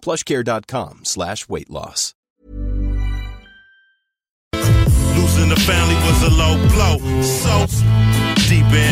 [0.00, 2.14] plushcare.com slash weight loss.
[4.54, 7.22] Losing the family was a low blow.
[7.22, 7.66] So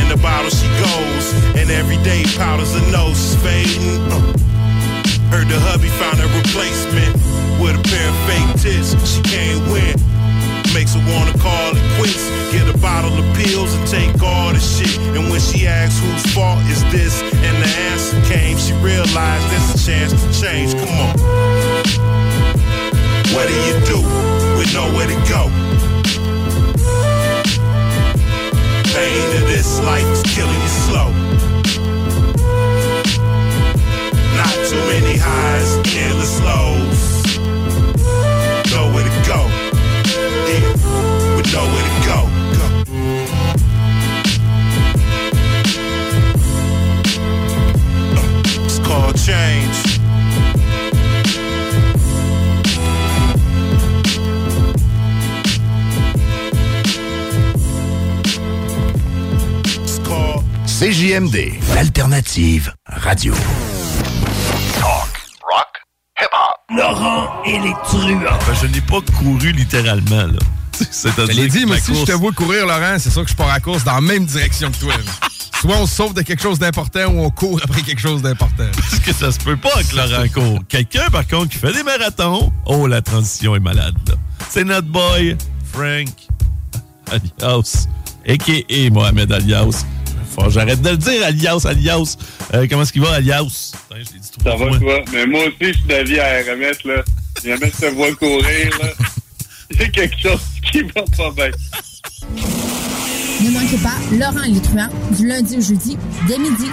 [0.07, 1.33] in the bottle she goes.
[1.57, 4.01] And every day powders her nose fading.
[4.11, 4.21] Uh.
[5.31, 7.15] Heard the hubby found a replacement
[7.61, 8.95] with a pair of fake tits.
[9.11, 10.16] She can't win.
[10.77, 12.29] Makes her wanna call it quits.
[12.53, 14.99] Get a bottle of pills and take all the shit.
[15.17, 19.71] And when she asks whose fault is this, and the answer came, she realized there's
[19.73, 20.75] a chance to change.
[20.75, 21.17] Come on.
[23.33, 24.01] What do you do
[24.59, 25.49] with nowhere to go?
[28.93, 31.09] Pain of this life is killing you slow.
[34.37, 36.86] Not too many highs, endless lows.
[48.97, 50.01] Called change.
[60.67, 63.33] CJMD, l'alternative radio.
[64.75, 65.09] Talk,
[65.43, 65.73] rock,
[66.21, 66.77] hip-hop.
[66.77, 68.21] Laurent et les truands.
[68.47, 70.39] Ben, je n'ai pas couru littéralement, là.
[70.91, 73.31] C'est-à-dire Je l'ai dit, mais ma si je te vois courir, Laurent, c'est sûr que
[73.31, 74.93] je pars à course dans la même direction que toi.
[74.95, 75.29] là.
[75.61, 78.65] Soit on se sauve de quelque chose d'important ou on court après quelque chose d'important.
[78.77, 80.61] Parce que ça se peut pas que Laurent court.
[80.69, 84.15] Quelqu'un, par contre, qui fait des marathons, oh, la transition est malade, là.
[84.50, 85.37] C'est notre boy,
[85.72, 86.09] Frank
[87.11, 87.87] Alias,
[88.28, 88.91] a.k.a.
[88.91, 89.84] Mohamed Alias.
[90.34, 92.17] Faut J'arrête de le dire, Alias, Alias.
[92.55, 93.73] Euh, comment est-ce qu'il va, Alias?
[93.88, 95.05] Putain, je l'ai dit Ça va, toi?
[95.12, 97.03] Mais moi aussi, je suis d'avis à remettre, là.
[97.44, 98.88] Jamais je te vois courir, là.
[99.71, 100.41] Il y a quelque chose
[100.71, 102.66] qui va pas bien.
[103.59, 105.97] Manquez pas Laurent truands du lundi au jeudi
[106.28, 106.67] dès midi.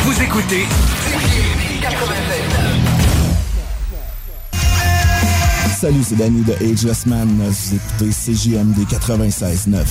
[0.00, 0.66] Vous écoutez
[5.78, 7.28] Salut, c'est Danny de Ageless Man.
[7.38, 9.84] Vous écoutez CJMD 96.9.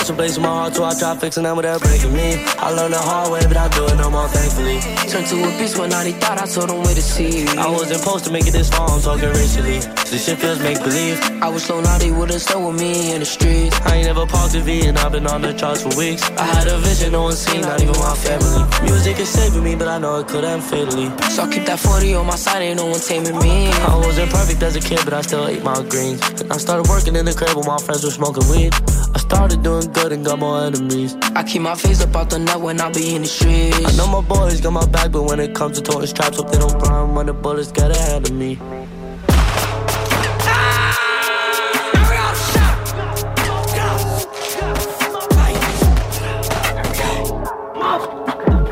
[0.00, 2.42] Special place in my heart, so I tried fixing them without breaking me.
[2.56, 4.80] I learned the hard way, but I do it no more, thankfully.
[5.12, 7.46] Turned to a beast when I thought I told them where to see.
[7.58, 9.80] I wasn't supposed to make it this far, I'm talking racially.
[10.08, 11.20] This shit feels make believe.
[11.42, 13.78] I was so naughty, would've stayed with me in the streets.
[13.84, 16.24] I ain't never paused to V, and I've been on the charts for weeks.
[16.30, 18.64] I had a vision, no one seen, not even my family.
[18.88, 21.12] Music is saving me, but I know it could end fatally.
[21.28, 23.68] So I keep that 40 on my side, ain't no one taming me.
[23.68, 26.24] I wasn't perfect as a kid, but I still ate my greens.
[26.40, 28.72] And I started working in the crib while my friends were smoking weed.
[29.12, 31.16] I started doing good and got more enemies.
[31.34, 33.76] I keep my face up out the net when I be in the streets.
[33.84, 36.50] I know my boys got my back, but when it comes to toting straps, hope
[36.50, 38.56] they don't run when the bullets get ahead of me.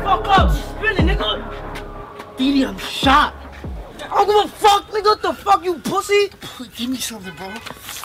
[0.03, 2.37] Fuck up, spinning, nigga.
[2.37, 3.33] Didi, I'm shot.
[4.01, 5.05] I don't give a fuck, nigga.
[5.05, 6.29] What the fuck, you pussy?
[6.75, 7.53] Give me something, bro.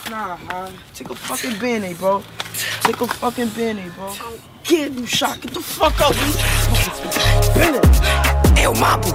[0.09, 0.73] Nah, man.
[0.93, 2.23] Take a fucking band bro.
[2.81, 4.13] Take a fucking band bro.
[4.63, 5.41] Kid, you shot.
[5.41, 6.13] Get the fuck up.
[7.43, 7.85] Spin it.
[8.57, 9.11] El Mabu,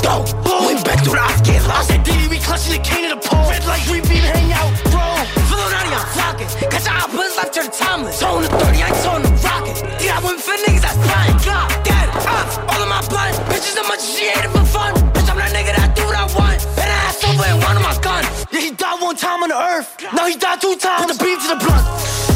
[0.00, 0.24] go.
[0.64, 1.90] Went back to the I get lost.
[1.90, 3.50] I said, Didi, we clutching the king of the pole.
[3.50, 5.04] Red light, we beam, hang out, bro.
[5.50, 6.48] Filonati, I'm flocking.
[6.70, 8.20] Cause I was left her timeless.
[8.20, 9.76] Tone the 30, I tone the rocket.
[9.98, 11.36] Did I win for niggas that's fine?
[11.44, 13.34] God, dead, ops, all of my blood.
[13.50, 14.94] Bitches, how much she hated for fun.
[15.12, 16.64] Bitch, I'm that nigga that do what I want.
[16.80, 18.24] And I had silver in one of my gun.
[18.52, 20.00] Yeah, he died one time on the earth.
[20.14, 21.04] Now he died two times.
[21.04, 22.33] Put the beat to the blunt.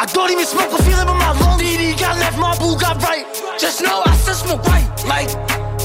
[0.00, 1.60] I don't even smoke a feeling in my lungs.
[1.60, 3.26] DD got left, my boo got right.
[3.60, 4.88] Just know I still smoke right.
[5.04, 5.28] Like,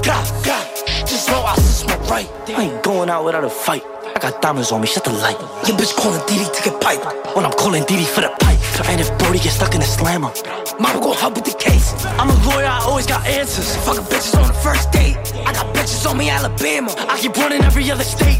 [0.07, 0.65] God, God.
[1.03, 2.29] Just know I still smoke right.
[2.47, 3.83] I ain't going out without a fight.
[4.15, 5.37] I got diamonds on me, shut the light.
[5.67, 7.03] Your bitch calling DD to get pipe.
[7.35, 8.57] When I'm calling DD for the pipe.
[8.87, 10.31] And if Brody gets stuck in the slammer,
[10.79, 11.91] mama gon' help with the case.
[12.05, 13.75] I'm a lawyer, I always got answers.
[13.83, 15.17] Fucking bitches on the first date.
[15.45, 16.95] I got bitches on me, Alabama.
[17.09, 18.39] I keep running every other state.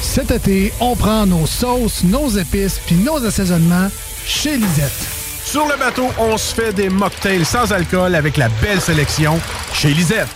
[0.00, 3.88] Cet été, on prend nos sauces, nos épices puis nos assaisonnements
[4.24, 4.92] chez Lisette.
[5.44, 9.40] Sur le bateau, on se fait des mocktails sans alcool avec la belle sélection
[9.72, 10.28] chez Lisette.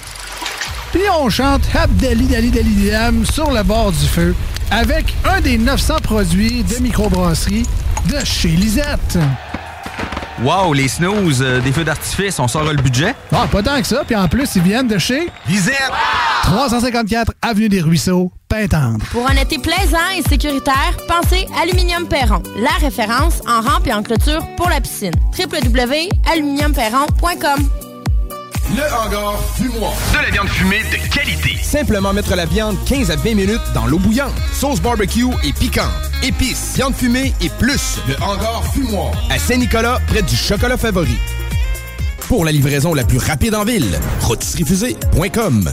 [0.93, 4.35] Puis on chante Abdali Dali Dali Dam sur le bord du feu
[4.71, 7.67] avec un des 900 produits de microbrasserie
[8.11, 9.19] de chez Lisette.
[10.45, 13.15] Wow, les snooze, euh, des feux d'artifice, on sort le budget?
[13.31, 14.03] Ah, pas tant que ça.
[14.05, 15.77] Puis en plus, ils viennent de chez Lisette.
[16.43, 19.05] 354 Avenue des Ruisseaux, Pintendre.
[19.13, 24.03] Pour un été plaisant et sécuritaire, pensez Aluminium Perron, la référence en rampe et en
[24.03, 25.15] clôture pour la piscine.
[25.39, 27.92] www.aluminiumperron.com
[28.71, 29.93] Le hangar fumoir.
[30.13, 31.63] De la viande fumée de qualité.
[31.63, 34.33] Simplement mettre la viande 15 à 20 minutes dans l'eau bouillante.
[34.53, 35.91] Sauce barbecue et piquante.
[36.23, 37.99] Épices, viande fumée et plus.
[38.09, 39.13] Le hangar fumoir.
[39.31, 41.19] À Saint-Nicolas, près du chocolat favori.
[42.29, 45.73] Pour la livraison la plus rapide en ville, rôtisseriefusée.com.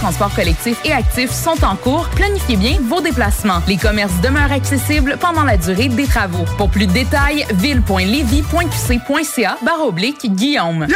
[0.00, 2.08] transport collectifs et actifs sont en cours.
[2.16, 3.62] Planifiez bien vos déplacements.
[3.68, 6.44] Les commerces demeurent accessibles pendant la durée des travaux.
[6.56, 10.86] Pour plus de détails, ville.levy.qc.ca barre oblique Guillaume.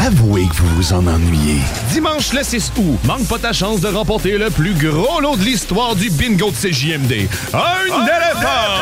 [0.00, 1.60] Avouez que vous vous en ennuyez.
[1.92, 5.44] Dimanche le 6 août, manque pas ta chance de remporter le plus gros lot de
[5.44, 7.28] l'histoire du bingo de CJMD.
[7.54, 8.81] Un éléphant!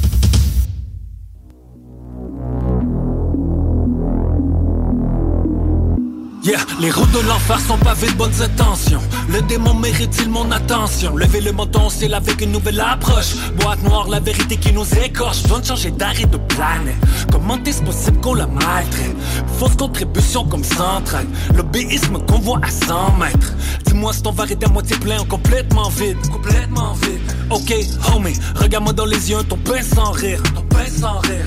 [6.43, 9.01] Yeah, les routes de l'enfer sont pavées de bonnes intentions.
[9.29, 11.15] Le démon mérite-t-il mon attention?
[11.15, 13.35] Levez le menton, c'est avec une nouvelle approche.
[13.59, 15.43] Boîte noire, la vérité qui nous écorche.
[15.43, 16.95] Besoin de changer d'arrêt de planète.
[17.31, 19.15] Comment est-ce possible qu'on la maltraite?
[19.59, 21.27] Fausse contribution comme centrale.
[21.55, 23.53] L'obéisme qu'on voit à 100 mètres.
[23.85, 26.17] Dis-moi si ton verre est à moitié plein ou complètement vide?
[26.31, 27.21] Complètement vide.
[27.51, 27.71] Ok,
[28.15, 29.73] homie, regarde-moi dans les yeux, ton pain.
[29.73, 31.45] Ton pain sans rire.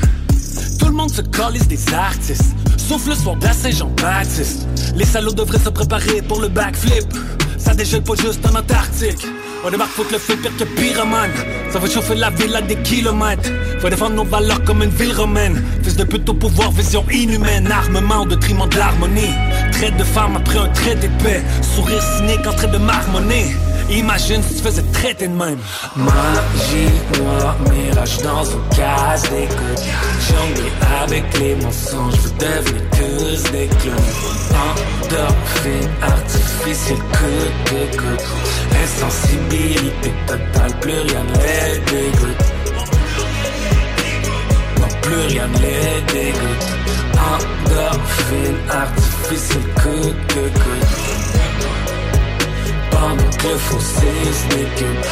[0.78, 2.54] Tout le monde se calisse des artistes.
[2.76, 7.06] Sauf le soir de la Saint-Jean-Baptiste Les salauds devraient se préparer pour le backflip.
[7.58, 9.26] Ça dégèle pas juste en Antarctique.
[9.64, 11.30] On débarque faut que le feu pire que pyromane.
[11.70, 13.50] Ça va chauffer la ville à des kilomètres.
[13.80, 15.62] Faut défendre nos valeurs comme une ville romaine.
[15.82, 17.70] Fils de pute au pouvoir, vision inhumaine.
[17.72, 19.32] Armement au détriment de l'harmonie.
[19.72, 23.56] Traite de femme après un trait d'épée Sourire cynique en train de marmonner
[23.90, 25.58] Imagine si tu faisais traiter de même.
[25.94, 29.82] Magie noire, mirage dans une case d'écoute
[30.28, 30.72] Jongler
[31.02, 33.94] avec les mensonges, vous devenez tous des clowns.
[34.54, 38.24] Endorphine artificielle, coûte écoute
[38.82, 42.44] Insensibilité totale, plus rien ne les dégoûte.
[44.80, 46.66] Non, plus rien ne les dégoûte.
[47.12, 51.03] Endorphine artificielle, coûte écoute pendant
[53.12, 55.06] que le fossé se décupe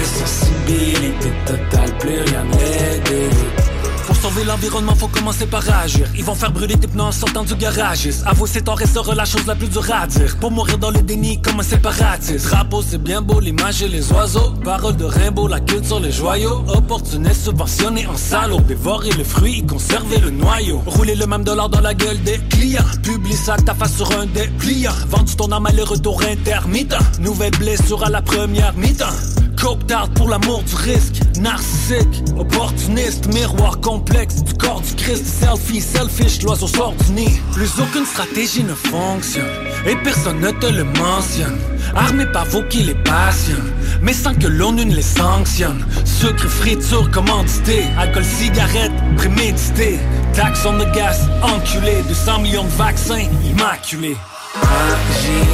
[0.00, 3.67] Insensibilité totale, plus rien n'est dégoût
[4.08, 6.08] pour sauver l'environnement, faut commencer par agir.
[6.16, 8.08] Ils vont faire brûler tes pneus en sortant du garage.
[8.24, 10.34] Avouer ses torts restera la chose la plus dure à dire.
[10.40, 12.46] Pour mourir dans le déni comme un séparatiste.
[12.46, 14.54] Drapeau, c'est bien beau, l'image et les oiseaux.
[14.64, 16.64] Parole de Rimbaud, la culture, les joyaux.
[16.68, 18.60] Opportuniste, subventionné en salaud.
[18.60, 20.82] Dévorer le fruit, conserver le noyau.
[20.86, 22.84] Rouler le même dollar dans la gueule des clients.
[23.02, 24.92] Publie ça, ta face sur un dépliant.
[25.10, 26.96] Vendu ton âme à retour intermittent.
[27.20, 29.47] Nouvelle blessure à la première mi-temps.
[29.60, 31.20] Coke tard pour l'amour du risque.
[31.40, 34.42] Narcissique, opportuniste, miroir complexe.
[34.44, 37.40] Du corps du Christ, selfie, selfish, l'oiseau sort du nid.
[37.52, 39.46] Plus aucune stratégie ne fonctionne
[39.86, 41.58] Et personne ne te le mentionne.
[41.96, 43.72] Armé par vous qui les passionnent
[44.02, 45.84] Mais sans que l'ONU ne les sanctionne.
[46.04, 47.84] Sucre, friture, commandité.
[47.98, 49.98] Alcool, cigarette, prémédité.
[50.34, 52.02] Taxe on the gas, enculé.
[52.06, 54.16] 200 millions de vaccins, immaculés
[54.54, 55.48] Magie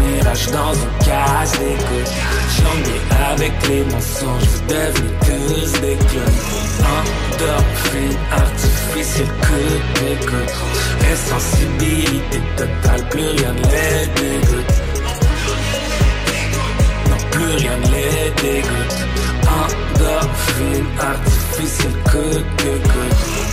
[0.00, 2.12] mirage dans une case d'écoute
[2.56, 3.00] Jongler
[3.32, 6.40] avec les mensonges, vous devenez tous des clones.
[6.82, 10.54] Endorphine artificielle, coûte écoute
[11.12, 14.74] Insensibilité totale, plus rien ne les dégoûte.
[17.10, 18.98] Non, plus rien ne les dégoûte.
[19.48, 23.51] Endorphine artificielle, coûte écoute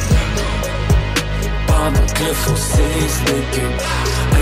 [2.14, 3.82] que le fossé se décupe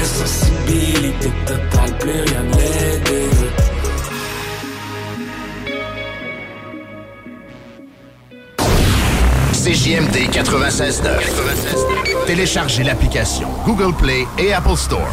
[0.01, 3.67] Insensibilité totale, plus rien ne les dégoûte
[9.53, 12.25] CJMD 96.9.
[12.25, 15.09] Téléchargez l'application Google Play et Apple Store.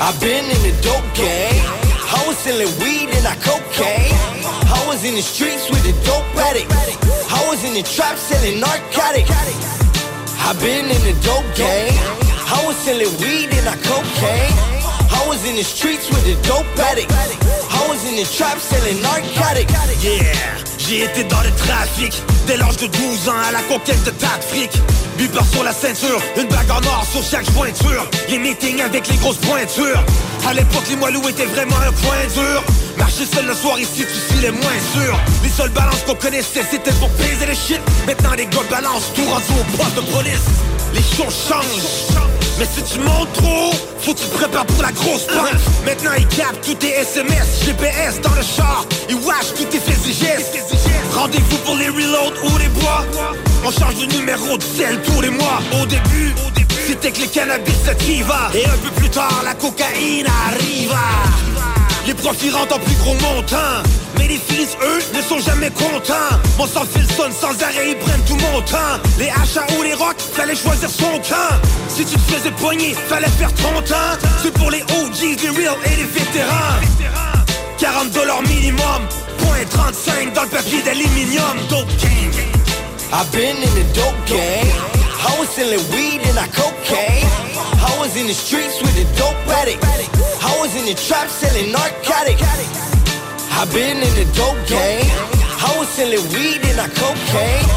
[0.00, 1.64] I've been in the dope game.
[2.12, 4.14] I was selling weed and I cocaine.
[4.72, 7.19] I was in the streets with the dope addict.
[7.40, 9.30] I was in the trap selling narcotics.
[10.44, 11.94] I've been in the dope game.
[12.52, 14.69] I was selling weed and I cocaine.
[15.10, 17.10] I was in the streets with the dope addict.
[17.12, 19.72] I was in the trap selling narcotics.
[20.02, 20.32] Yeah,
[20.78, 22.22] j'ai été dans le trafic.
[22.46, 24.70] Dès l'âge de 12 ans à la conquête de tas fric.
[25.18, 28.06] Bupeur sur la ceinture, une bague en or sur chaque jointure.
[28.28, 30.02] Les meetings avec les grosses pointures.
[30.48, 32.62] À l'époque les moelleux étaient vraiment un point dur.
[32.96, 35.18] Marcher seul le soir ici tu suis les moins sûrs.
[35.42, 37.80] Les seules balances qu'on connaissait c'était pour baiser les shit.
[38.06, 40.48] Maintenant les gars balancent tout rendu au poste de police.
[40.94, 42.29] Les choses changent
[42.60, 46.10] mais si tu montes trop, faut que tu te prépares pour la grosse punch Maintenant
[46.18, 48.84] ils captent tous tes SMS, GPS dans le char.
[49.08, 50.58] Ils watch tous tes faits et gestes.
[51.14, 53.04] Rendez-vous pour les reloads ou les bois.
[53.64, 55.60] On change de numéro de sel tous les mois.
[55.82, 56.34] Au début,
[56.86, 61.59] c'était que les cannabis sativa Et un peu plus tard, la cocaïne arriva
[62.06, 63.82] les profits rentrent en plus gros montant
[64.18, 66.36] Mais les fils, eux, ne sont jamais contents.
[66.58, 68.98] Mon sang fil sonne sans arrêt, ils prennent tout mon temps.
[69.18, 71.54] Les achats ou les rocks, fallait choisir son camp.
[71.88, 75.76] Si tu te faisais poigner, fallait faire ton temps C'est pour les OGs, les real
[75.86, 76.80] et les vétérans.
[77.78, 79.00] 40 dollars minimum
[79.38, 81.56] Point 35 dans le papier d'aluminium.
[81.68, 82.30] Dope king
[83.12, 84.70] I've been in the dope game.
[85.26, 87.26] I was selling weed and I cocaine.
[87.82, 90.29] I was in the streets with a dope addict.
[90.42, 92.42] I was in the trap selling narcotics.
[93.52, 95.04] I been in the dope game.
[95.60, 97.68] I was selling weed and I cocaine.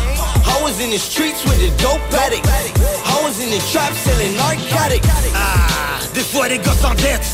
[0.47, 2.47] I was in the streets with a dope addict.
[2.47, 5.07] I was in the trap selling narcotics.
[5.35, 7.25] Ah, des fois les gosses en tête.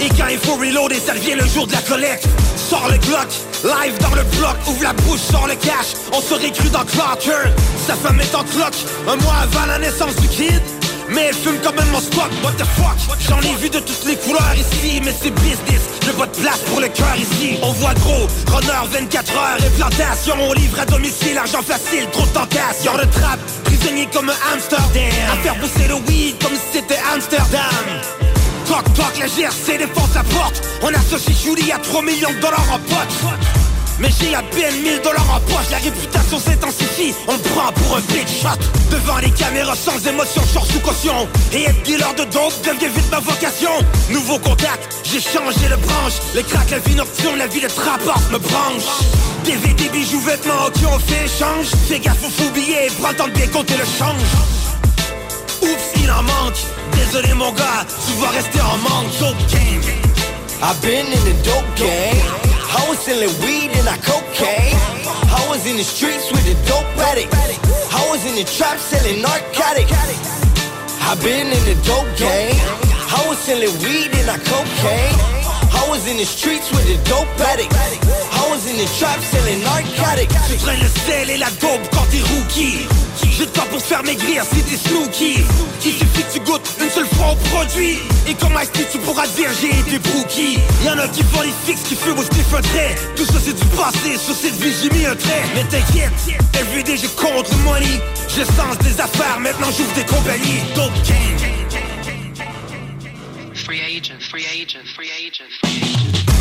[0.00, 2.26] Et quand il faut reloader, ça devient le jour de la collecte.
[2.56, 3.28] Sors le Glock,
[3.64, 5.96] live dans le bloc, ouvre la bouche, sors le cash.
[6.12, 7.50] On serait cru dans Clocker.
[7.86, 8.74] Sa femme est en clock,
[9.08, 10.60] un mois avant la naissance du kid.
[11.10, 12.96] Mais elle fume quand même mon spot, what the fuck?
[13.18, 16.60] J'en ai vu de toutes les couleurs ici Mais c'est business, j'ai pas de place
[16.66, 17.58] pour le cœur ici.
[17.62, 20.34] On voit gros, runner 24 heures et plantation.
[20.40, 24.80] On livre à domicile, argent facile, trop de tentation Le trap, prisonnier comme un hamster
[25.32, 27.86] À faire pousser le weed comme si c'était Amsterdam.
[28.66, 30.62] Toc toc, la GRC défonce la porte.
[30.82, 33.67] On associe Julie à 3 millions de dollars en pote
[34.00, 37.14] mais j'ai à peine 1000 dollars en poche, la réputation s'intensifie.
[37.26, 38.58] On prend pour un big shot.
[38.90, 41.28] Devant les caméras sans émotion, sors sous caution.
[41.52, 43.70] Et être dealer de dope devient vite ma vocation.
[44.10, 46.14] Nouveau contact, j'ai changé de branche.
[46.34, 48.88] Les cracks, la vie nocturne, la vie de trappeur me branche.
[49.44, 53.62] DVD, bijoux, vêtements, ok on fait échange Fais gaffe aux faux billets, prends le temps
[53.62, 54.22] de le change.
[55.62, 56.60] Oups, il en manque.
[56.92, 59.18] Désolé mon gars, tu vas rester en manque.
[59.18, 59.80] Dope game
[60.60, 62.57] I've been in the dope game.
[62.68, 64.76] I was selling weed and I cocaine.
[65.32, 67.32] I was in the streets with a dope addict.
[67.32, 69.88] I was in the trap selling narcotics.
[71.00, 72.52] I've been in the dope game.
[73.08, 75.16] I was selling weed and I cocaine.
[75.72, 77.72] I was in the streets with a dope addict.
[80.48, 82.86] Tu traînes le sel et la dope quand t'es rookie.
[83.22, 85.44] J'ai le temps pour se faire maigrir si t'es snooki
[85.84, 87.98] Il suffit que tu goûtes une seule fois au produit.
[88.26, 90.58] Et comme Ice tu pourras dire j'ai été brookie.
[90.84, 92.94] Y'en a qui font les fixes, qui fument au stiff un trait.
[93.16, 95.42] Tout ça c'est du passé, sur cette vie j'ai mis un trait.
[95.54, 96.12] Mais t'inquiète,
[96.54, 98.00] everyday j'ai contre le money.
[98.28, 100.62] Je sens des affaires, maintenant j'ouvre des compagnies.
[100.74, 101.38] Dope gang.
[103.54, 106.37] Free agent, free agent, free agent, free agent.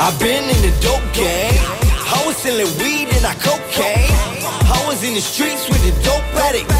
[0.00, 1.60] I've been in the dope game.
[2.08, 4.08] I was selling weed and I cocaine.
[4.64, 6.72] I was in the streets with a dope addict.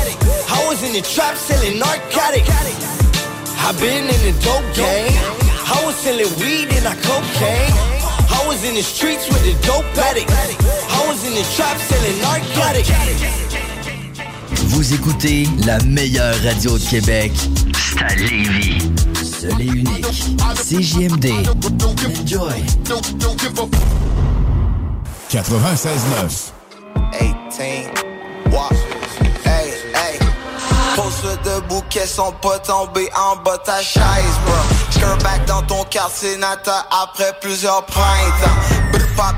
[0.48, 2.48] I was in the trap selling narcotics.
[3.60, 5.12] I've been in the dope game.
[5.68, 7.76] I was selling weed and I cocaine.
[8.32, 10.30] I was in the streets with a dope addict.
[10.32, 12.88] I was in the trap selling narcotics.
[14.72, 17.32] Vous écoutez la meilleure radio de Québec.
[17.74, 18.78] C'est à Lévis.
[19.40, 20.06] Seul et unique.
[20.54, 21.32] CJMD.
[22.20, 22.62] Enjoy.
[25.30, 26.52] 96.9.
[27.48, 27.88] 18.
[28.52, 28.72] Watch.
[29.46, 30.18] Hey, hey.
[30.94, 34.02] Pose de bouquet sont pas tombés en bas ta chaise,
[34.44, 35.16] bro.
[35.22, 38.90] back dans ton quartier natal après plusieurs printemps.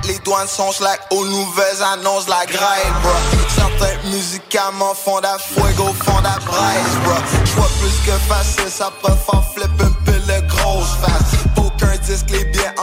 [0.04, 3.12] Les douanes sont slack aux nouvelles annonces, la grève, bro.
[3.48, 7.14] Certains médicaments font la fuego, font la braise, bro.
[7.44, 9.91] J'vois plus que facile, ça peut faire flip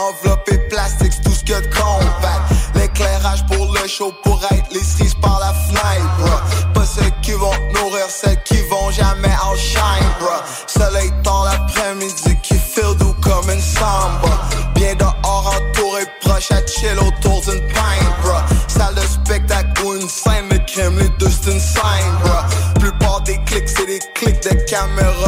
[0.00, 2.52] enveloppés plastique, tout ce que compact.
[2.74, 6.42] L'éclairage pour le show pour être les cerises par la fenêtre.
[6.74, 10.30] Pas ceux qui vont nourrir, celles qui vont jamais en shine, bro.
[10.66, 14.32] Soleil dans l'après-midi qui feel doux comme une samba.
[14.74, 18.38] Bien dehors entouré, proche à chill autour d'une pinte, bro.
[18.68, 22.80] Salle spectacle ou une scène de crime, les deux c'est une scène, bro.
[22.80, 25.19] Plupart des clics, c'est des clics de caméra,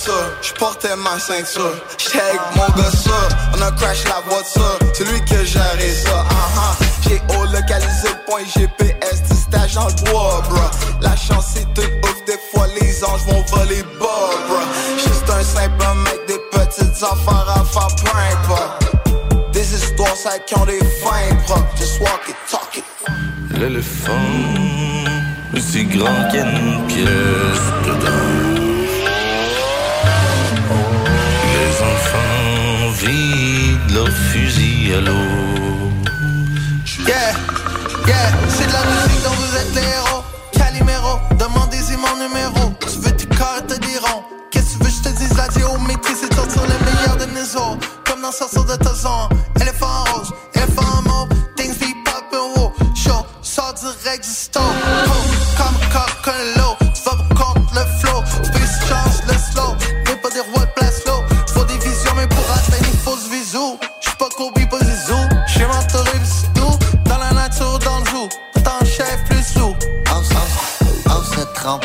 [0.00, 1.74] la ceinture, j'portais ma ceinture.
[1.98, 2.18] J'étais
[2.54, 2.90] mon gars
[3.56, 7.08] on a crash la voiture, c'est lui que gérait ça, uh-huh.
[7.08, 10.60] J'ai haut localisé point GPS du stage dans le bois, bro.
[11.00, 14.58] La chance est toute ouf, des fois les anges vont voler bas, bro.
[14.96, 17.88] Juste un simple mec, des petites affaires à faire
[18.46, 19.50] bro.
[19.52, 21.76] Des histoires, ça qui ont des fins propres.
[21.76, 22.84] Just walk it, talk it.
[23.58, 24.12] L'éléphant
[25.54, 27.06] est si grand qu'il y a une pièce
[27.84, 28.19] dedans.
[33.10, 35.12] Enfants vident leur fusil à l'eau.
[37.06, 37.32] Yeah,
[38.06, 40.22] yeah, c'est de la musique dont vous êtes les héros.
[40.52, 42.72] Calimero, demandez-y mon numéro.
[42.80, 44.24] Tu veux tes corps te diront.
[44.50, 47.26] Qu'est-ce que tu veux, je te dise la géométrie, c'est de sortir le meilleur de
[47.26, 47.78] nos os.
[48.06, 49.28] Comme dans sortir de ta zone.
[49.60, 52.72] Éléphant rose, éléphant en mauve, things be poppin'.
[52.94, 55.29] Show, sort direct du.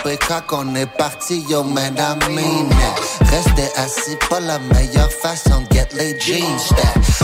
[0.06, 3.30] Trompé quand on est parti, yo mean it.
[3.32, 6.46] Rester assis, pas la meilleure façon de get les jeans.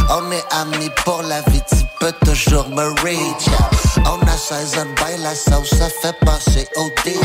[0.09, 3.49] On est amis pour la vie, tu peux toujours me reach.
[4.05, 7.21] On assaisonne bien la sauce, ça fait passer au deep.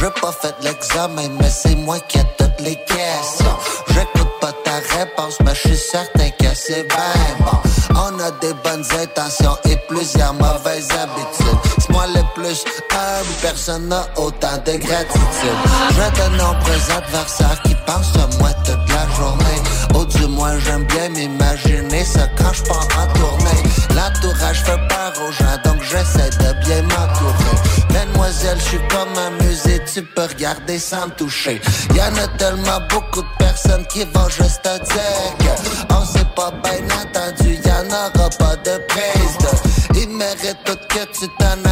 [0.00, 3.56] J'ai pas fait l'examen, mais c'est moi qui ai toutes les questions.
[3.88, 7.58] J'écoute pas réponse, mais je suis certain que c'est bien bon.
[7.90, 11.58] On a des bonnes intentions et plusieurs mauvaises habitudes.
[11.78, 15.58] C'est moi le plus humble, personne n'a autant de gratitude.
[15.90, 19.60] J'ai de nombreux adversaires qui pensent à moi toute la journée.
[19.94, 23.62] Ou du moins, j'aime bien m'imaginer ça quand je pars en tournée.
[23.94, 27.73] L'entourage fait peur aux gens, donc j'essaie de bien m'entourer.
[27.94, 31.60] Mademoiselle, je suis comme un musée, tu peux regarder sans me toucher.
[31.94, 35.56] Y en a tellement beaucoup de personnes qui vont juste te dire
[35.90, 40.00] on s'est pas bien entendu, y en aura pas de prise de.
[40.00, 41.63] Ils méritent tout que tu t'en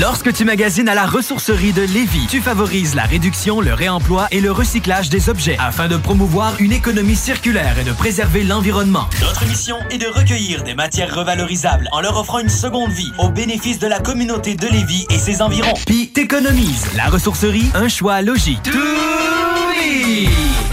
[0.00, 4.40] Lorsque tu magasines à la ressourcerie de Lévis, tu favorises la réduction, le réemploi et
[4.40, 9.08] le recyclage des objets afin de promouvoir une économie circulaire et de préserver l'environnement.
[9.20, 13.28] Notre mission est de recueillir des matières revalorisables en leur offrant une seconde vie au
[13.28, 15.74] bénéfice de la communauté de Lévis et ses environs.
[15.84, 16.86] Puis t'économises.
[16.94, 18.70] La ressourcerie, un choix logique.
[18.72, 20.28] Oui!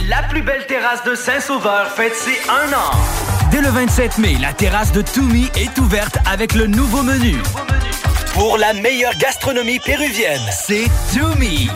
[0.07, 2.91] La plus belle terrasse de Saint-Sauveur fête ses un an.
[3.49, 7.37] Dès le 27 mai, la terrasse de Toumi est ouverte avec le nouveau menu.
[8.35, 11.69] Pour la meilleure gastronomie péruvienne, c'est Toumi.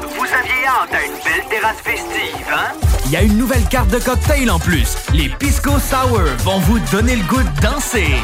[0.00, 2.72] Vous aviez hâte à une belle terrasse festive, hein?
[3.06, 4.96] Il y a une nouvelle carte de cocktail en plus.
[5.14, 8.16] Les Pisco Sour vont vous donner le goût de danser.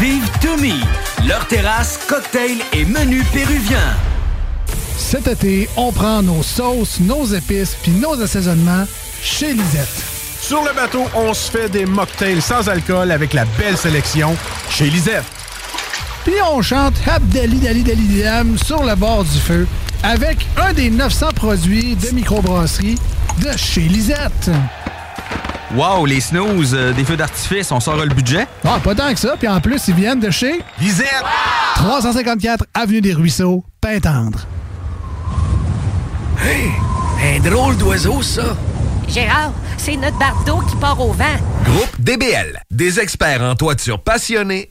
[0.00, 0.80] Vive Toumi,
[1.28, 3.94] leur terrasse, cocktail et menu péruvien.
[4.98, 8.84] Cet été, on prend nos sauces, nos épices puis nos assaisonnements
[9.22, 10.02] chez Lisette.
[10.40, 14.36] Sur le bateau, on se fait des mocktails sans alcool avec la belle sélection
[14.70, 15.22] chez Lisette.
[16.24, 19.66] Puis on chante Abdali Dali Dali Dam sur le bord du feu
[20.02, 22.96] avec un des 900 produits de microbrasserie
[23.42, 24.50] de chez Lisette.
[25.74, 28.46] Wow, les snooze, euh, des feux d'artifice, on sort le budget?
[28.64, 29.34] Ah, pas tant que ça.
[29.38, 31.24] Puis en plus, ils viennent de chez Lisette.
[31.74, 34.46] 354 Avenue des Ruisseaux, Pintendre.
[36.42, 36.70] Hey,
[37.36, 38.56] un drôle d'oiseau, ça.
[39.08, 41.24] Gérard, c'est notre bardeau qui part au vent.
[41.64, 44.70] Groupe DBL, des experts en toiture passionnés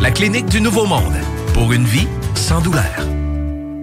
[0.00, 1.12] La clinique du Nouveau Monde.
[1.52, 3.19] Pour une vie sans douleur.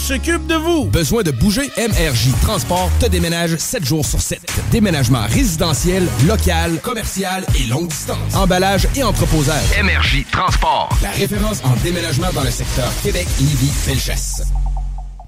[0.00, 0.86] s'occupe de vous.
[0.86, 1.70] Besoin de bouger?
[1.76, 4.40] MRJ Transport te déménage 7 jours sur 7.
[4.70, 8.34] Déménagement résidentiel, local, commercial et longue distance.
[8.34, 9.62] Emballage et entreposage.
[9.82, 10.88] MRJ Transport.
[11.02, 14.42] La référence en déménagement dans le secteur Québec-Lévis-Felchasse.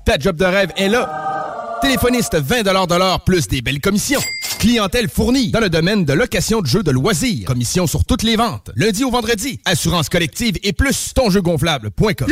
[0.06, 1.78] Ta job de rêve est là.
[1.82, 4.20] Téléphoniste 20 de l'heure plus des belles commissions.
[4.58, 7.46] Clientèle fournie dans le domaine de location de jeux de loisirs.
[7.46, 8.70] Commission sur toutes les ventes.
[8.76, 9.60] Lundi au vendredi.
[9.64, 12.28] Assurance collective et plus tonjeugonflable.com.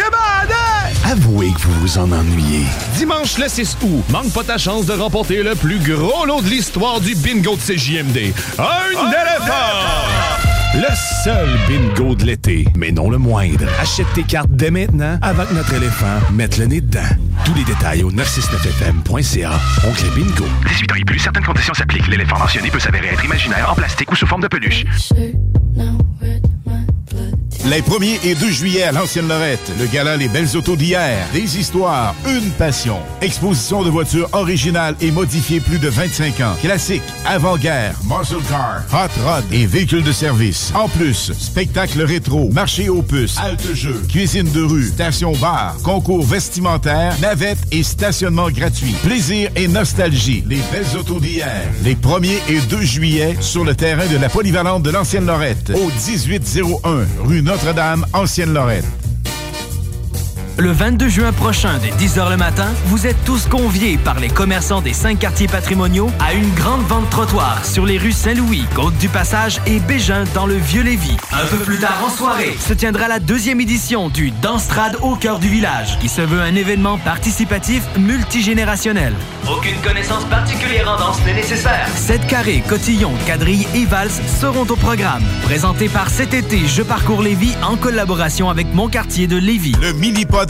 [1.11, 2.63] Avouez que vous vous en ennuyez.
[2.95, 6.49] Dimanche le 6 août, manque pas ta chance de remporter le plus gros lot de
[6.49, 8.33] l'histoire du bingo de CJMD.
[8.61, 10.21] Un éléphant!
[10.73, 10.95] Le
[11.25, 13.67] seul bingo de l'été, mais non le moindre.
[13.81, 17.01] Achète tes cartes dès maintenant avant que notre éléphant mette le nez dedans.
[17.45, 19.51] Tous les détails au 969fm.ca.
[19.89, 20.45] Oncle Bingo.
[20.69, 22.07] 18 ans et plus, certaines conditions s'appliquent.
[22.07, 24.85] L'éléphant mentionné peut s'avérer être imaginaire, en plastique ou sous forme de peluche.
[27.67, 31.27] Les 1er et 2 juillet à l'Ancienne Lorette, le gala Les Belles Autos d'hier.
[31.35, 32.97] Des histoires, une passion.
[33.21, 36.55] Exposition de voitures originales et modifiées plus de 25 ans.
[36.63, 40.73] Classiques, avant-guerre, muscle car, hot rod et véhicules de service.
[40.75, 46.25] En plus, spectacle rétro, marché aux puces, halte jeu, cuisine de rue, station bar, concours
[46.25, 48.95] vestimentaire, navette et stationnement gratuit.
[49.05, 50.43] Plaisir et nostalgie.
[50.49, 51.63] Les Belles Autos d'hier.
[51.85, 55.91] Les 1er et 2 juillet sur le terrain de la polyvalente de l'Ancienne Lorette au
[56.11, 59.10] 1801 rue Notre-Dame, Ancienne-Lorette.
[60.61, 64.83] Le 22 juin prochain, dès 10h le matin, vous êtes tous conviés par les commerçants
[64.83, 69.81] des cinq quartiers patrimoniaux à une grande vente trottoir sur les rues Saint-Louis, Côte-du-Passage et
[69.81, 71.17] Bégin dans le Vieux-Lévis.
[71.33, 75.39] Un peu plus tard en soirée, se tiendra la deuxième édition du Danstrad au cœur
[75.39, 79.15] du village, qui se veut un événement participatif multigénérationnel.
[79.51, 81.89] Aucune connaissance particulière en danse n'est nécessaire.
[81.97, 85.23] 7 carrés, cotillons, quadrilles et valses seront au programme.
[85.43, 89.75] Présenté par cet été Je parcours Lévis en collaboration avec mon quartier de Lévis.
[89.81, 90.50] Le mini-pod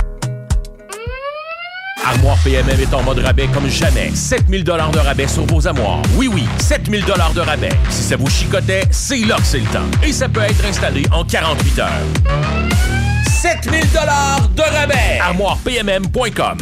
[2.05, 4.11] Armoire PMM est en mode rabais comme jamais.
[4.13, 6.01] 7000 dollars de rabais sur vos armoires.
[6.15, 7.71] Oui, oui, 7000 dollars de rabais.
[7.89, 9.89] Si ça vous chicotait, c'est là que c'est le temps.
[10.03, 11.89] Et ça peut être installé en 48 heures.
[13.41, 15.19] 7000 dollars de rabais.
[15.21, 16.57] ArmoirePMM.com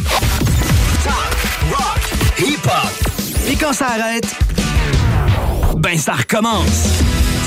[2.40, 2.90] hip-hop.
[3.50, 4.26] Et quand ça arrête,
[5.76, 7.02] ben ça recommence.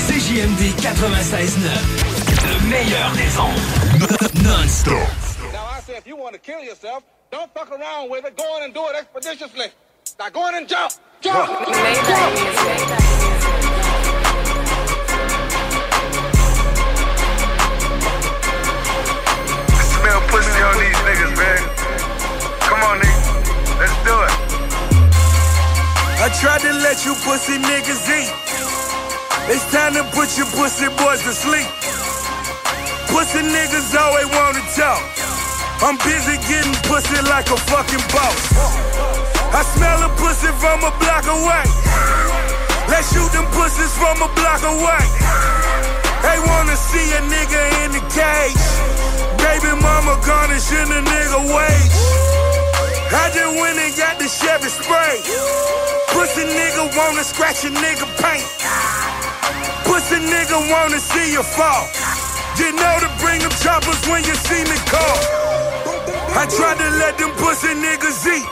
[0.06, 1.68] CJMD 96.9,
[2.46, 4.42] le meilleur des ondes.
[4.44, 4.94] Non-stop.
[5.52, 7.02] Now I say if you want to kill yourself,
[7.34, 8.36] don't fuck around with it.
[8.36, 9.66] Go on and do it expeditiously.
[10.20, 10.92] Now go on and jump.
[11.20, 11.48] Jump.
[19.90, 21.60] Smell pussy on these niggas, man.
[22.70, 23.22] Come on, nigga.
[23.82, 24.34] Let's do it.
[26.22, 28.30] I tried to let you pussy niggas eat.
[29.50, 31.66] It's time to put your pussy boys to sleep.
[33.10, 35.33] Pussy niggas always wanna talk.
[35.84, 38.40] I'm busy getting pussy like a fucking boss.
[39.52, 41.64] I smell a pussy from a block away.
[42.88, 45.04] Let's shoot them pussies from a block away.
[46.24, 48.64] They wanna see a nigga in the cage.
[49.36, 51.96] Baby mama garnishing a nigga wage.
[53.12, 55.20] I just went and got the Chevy spray.
[56.16, 58.48] Pussy nigga wanna scratch a nigga paint.
[59.84, 61.84] Pussy nigga wanna see you fall.
[62.56, 65.53] You know to bring them choppers when you see me call.
[66.34, 68.46] I tried to let them pussy niggas eat.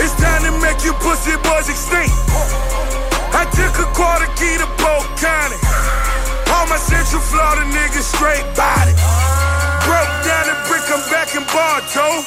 [0.00, 2.16] It's time to make you pussy boys extinct.
[3.36, 5.60] I took a quarter key to Polk County.
[6.56, 8.96] All my Central Florida niggas straight body.
[9.84, 12.24] Broke down the brick, I'm back in Bartow.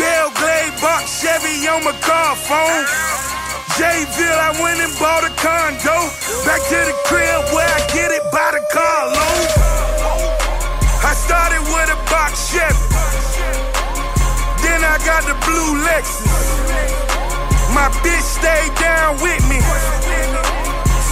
[0.00, 2.88] Bell Glade box Chevy on my car phone.
[3.76, 6.08] Jayville, I went and bought a condo.
[6.48, 6.93] Back to the
[15.14, 16.26] got the blue Lexus.
[17.70, 19.62] My bitch stayed down with me.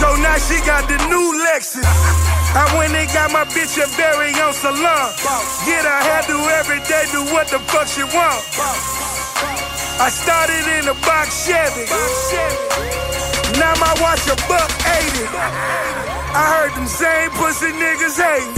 [0.02, 1.86] So now she got the new Lexus.
[2.58, 5.06] I went and got my bitch a very own salon.
[5.62, 8.42] Get her hairdo every day, do what the fuck she want.
[10.02, 11.86] I started in a box Chevy.
[13.62, 15.30] Now my watch a buck 80.
[16.34, 18.50] I heard them same pussy niggas hate.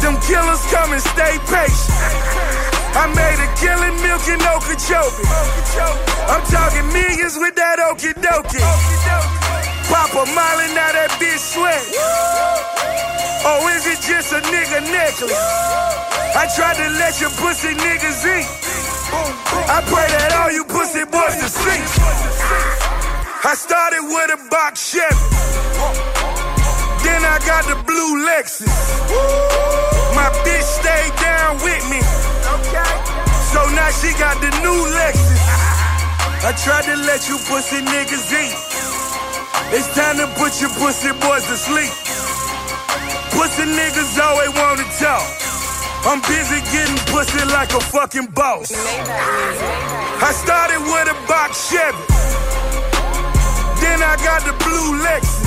[0.00, 2.59] Them killers come and stay patient.
[2.90, 5.26] I made a killing milking Okeechobee.
[6.26, 8.62] I'm talking millions with that okie dokie.
[9.86, 11.78] Pop a molly, now that bitch sweat.
[13.46, 15.38] Oh, is it just a nigga necklace?
[16.34, 18.46] I tried to let your pussy niggas eat.
[19.70, 21.86] I pray that all you pussy boys to sleep.
[23.42, 25.14] I started with a box Chevy.
[27.06, 28.66] Then I got the blue Lexus.
[30.14, 32.29] My bitch stayed down with me.
[33.50, 35.42] So now she got the new Lexus.
[36.46, 38.54] I tried to let you pussy niggas eat.
[39.74, 41.90] It's time to put your pussy boys to sleep.
[43.34, 45.26] Pussy niggas always wanna talk.
[46.06, 48.70] I'm busy getting pussy like a fucking boss.
[48.70, 52.06] I started with a box Chevy.
[53.82, 55.39] Then I got the blue Lexus.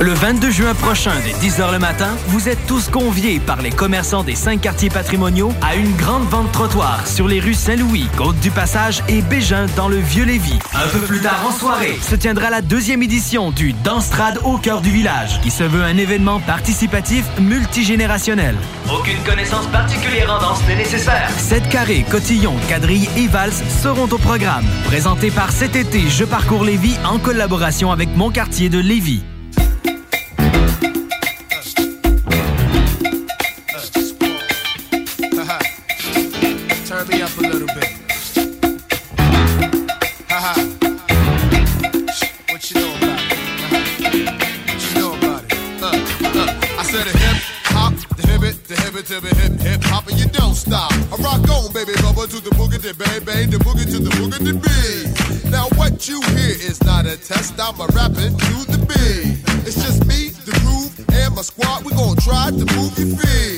[0.00, 4.22] Le 22 juin prochain, dès 10h le matin, vous êtes tous conviés par les commerçants
[4.22, 9.22] des cinq quartiers patrimoniaux à une grande vente trottoir sur les rues Saint-Louis, Côte-du-Passage et
[9.22, 10.60] Bégin dans le Vieux-Lévis.
[10.72, 14.82] Un peu plus tard en soirée, se tiendra la deuxième édition du Danstrad au cœur
[14.82, 18.54] du village, qui se veut un événement participatif multigénérationnel.
[18.96, 21.28] Aucune connaissance particulière en danse n'est nécessaire.
[21.38, 24.64] 7 carrés, cotillons, quadrilles et valses seront au programme.
[24.84, 29.24] Présenté par cet été Je parcours Lévis en collaboration avec mon quartier de Lévis.
[52.96, 55.50] Bang, the boogie to the boogie to beat.
[55.50, 59.42] Now what you hear is not a test, I'm a rapping to the beat.
[59.66, 61.84] It's just me, the groove, and my squad.
[61.84, 63.57] We gon' try to move your feet.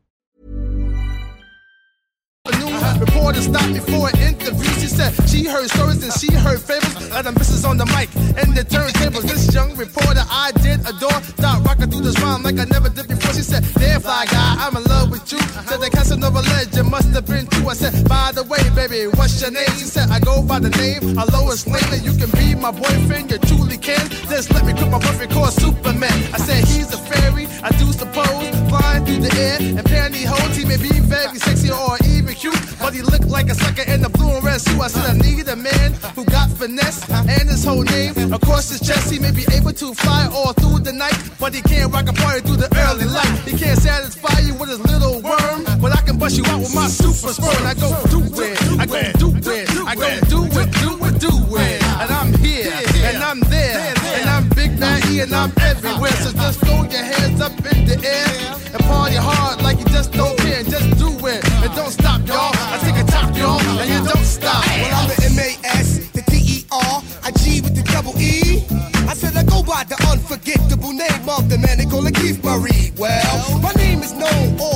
[3.01, 4.69] Reporter stopped me for an interview.
[4.77, 7.09] She said she heard stories and she heard fables.
[7.09, 9.23] Let them misses on the mic and the turntables.
[9.23, 11.21] This young reporter I did adore.
[11.41, 13.33] Thought rocking through this rhyme like I never did before.
[13.33, 15.39] She said, Damn fly guy, I'm in love with you.
[15.69, 17.69] Said the Casanova legend must have been true.
[17.69, 19.69] I said, By the way, baby, what's your name?
[19.77, 21.89] She said, I go by the name of Lois Lane.
[21.93, 24.09] And you can be my boyfriend, you truly can.
[24.29, 26.13] Just let me quit my perfect called Superman.
[26.33, 28.49] I said, He's a fairy, I do suppose.
[28.69, 30.57] Flying through the air and pantyhose.
[30.57, 32.30] He may be very sexy or even
[32.79, 34.79] but he looked like a sucker in the blue and red suit.
[34.79, 38.79] I said I need a man who got finesse and his whole name across his
[38.79, 39.11] chest.
[39.11, 42.13] He may be able to fly all through the night, but he can't rock a
[42.13, 43.29] party through the early light.
[43.45, 46.73] He can't satisfy you with his little worm, but I can bust you out with
[46.73, 47.65] my super sperm.
[47.65, 51.33] I go do it, I go do it, I go do it, do it, do
[51.57, 52.73] it, and I'm here
[53.05, 56.11] and I'm there and I'm Big Bad E and I'm everywhere.
[56.23, 60.11] So just throw your hands up in the air and party hard like you just
[60.13, 60.63] don't care.
[60.63, 61.91] Just do it and don't
[71.31, 72.91] unforgettable name of the man they call it Keith Murray.
[72.97, 74.70] Well, my name is known all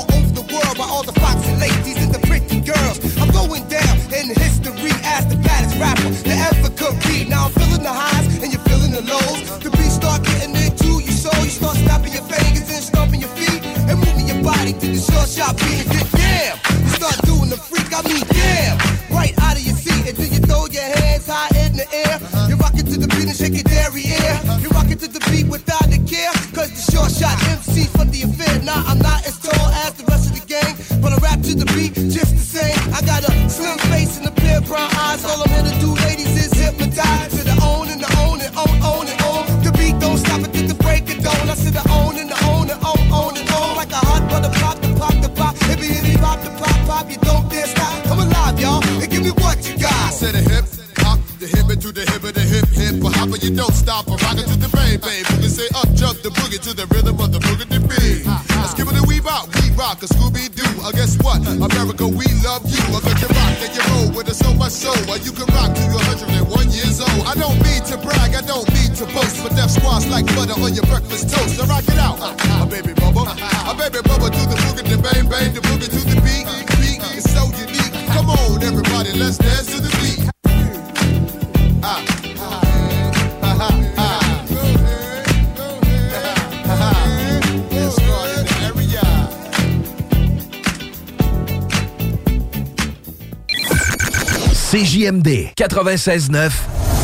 [94.75, 96.51] CJMD 96.9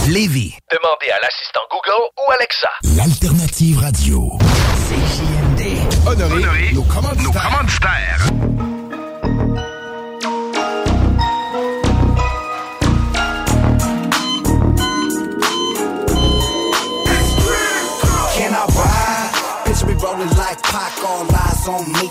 [0.10, 0.58] Lévis.
[0.70, 2.68] Demandez à l'assistant Google ou Alexa.
[2.98, 4.38] L'alternative radio.
[4.90, 5.80] CJMD.
[6.06, 7.24] Honoré, nos commanditaires.
[7.24, 8.28] Nos commanditaires.
[18.36, 19.32] Can I ride?
[19.64, 22.11] Picture me rolling like Pac, all eyes on me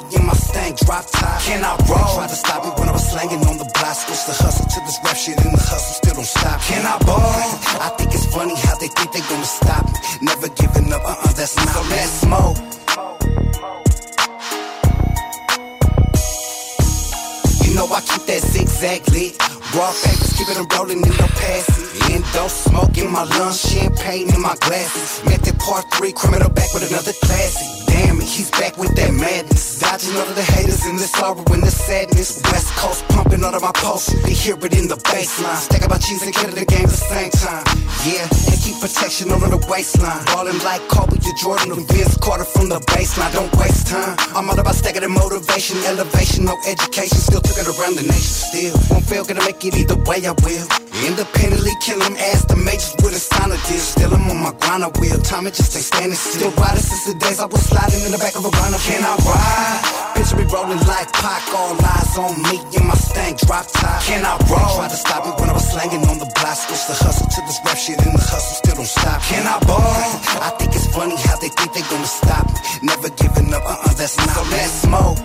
[4.31, 6.61] the hustle to this rap shit and the hustle still don't stop.
[6.62, 7.18] Can I ball?
[7.83, 9.99] I think it's funny how they think they gonna stop me.
[10.22, 12.59] Never giving up, uh-uh, that's not so let's smoke.
[17.66, 19.35] You know I keep that zigzag lit.
[19.74, 22.14] Raw papers, keep it on rolling in no passing.
[22.14, 25.24] Endo smoke in my lungs, champagne in my glasses.
[25.26, 27.89] Method part three, criminal back with another classic.
[28.01, 29.78] It, he's back with that madness.
[29.78, 32.40] Dodging all of the haters in the sorrow and the sadness.
[32.48, 34.07] West Coast pumping all of my pulse.
[34.24, 35.57] They hear it in the baseline.
[35.57, 37.64] Stack about cheese and kill the game at the same time.
[38.09, 40.24] Yeah, and keep protection over the waistline.
[40.32, 43.32] Ballin' like Kobe to Jordan and Vince Carter from the baseline.
[43.32, 44.16] Don't waste time.
[44.32, 47.18] I'm all about stacking the motivation, elevation, no education.
[47.18, 48.32] Still took it around the nation.
[48.48, 50.66] Still won't fail, gonna make it either way I will.
[51.05, 53.80] Independently kill ask the majors with a sign of deal.
[53.80, 55.18] Still I'm on my grind, I will.
[55.22, 56.53] Time it just ain't standing still.
[56.53, 58.78] Riding since the days I was sliding in the back of a runner.
[58.78, 60.14] Can I ride?
[60.14, 64.03] Picture me rolling like Pac, all eyes on me in my stank drop top.
[64.03, 64.76] Can I roll?
[64.76, 66.57] Try to stop me when I was slanging on the block.
[66.57, 69.22] Switch the hustle to this rap shit and the hustle still don't stop.
[69.22, 69.80] Can I ball?
[70.45, 72.59] I think it's funny how they think they gonna stop me.
[72.82, 75.18] Never giving up, uh-uh, that's not so let's smoke.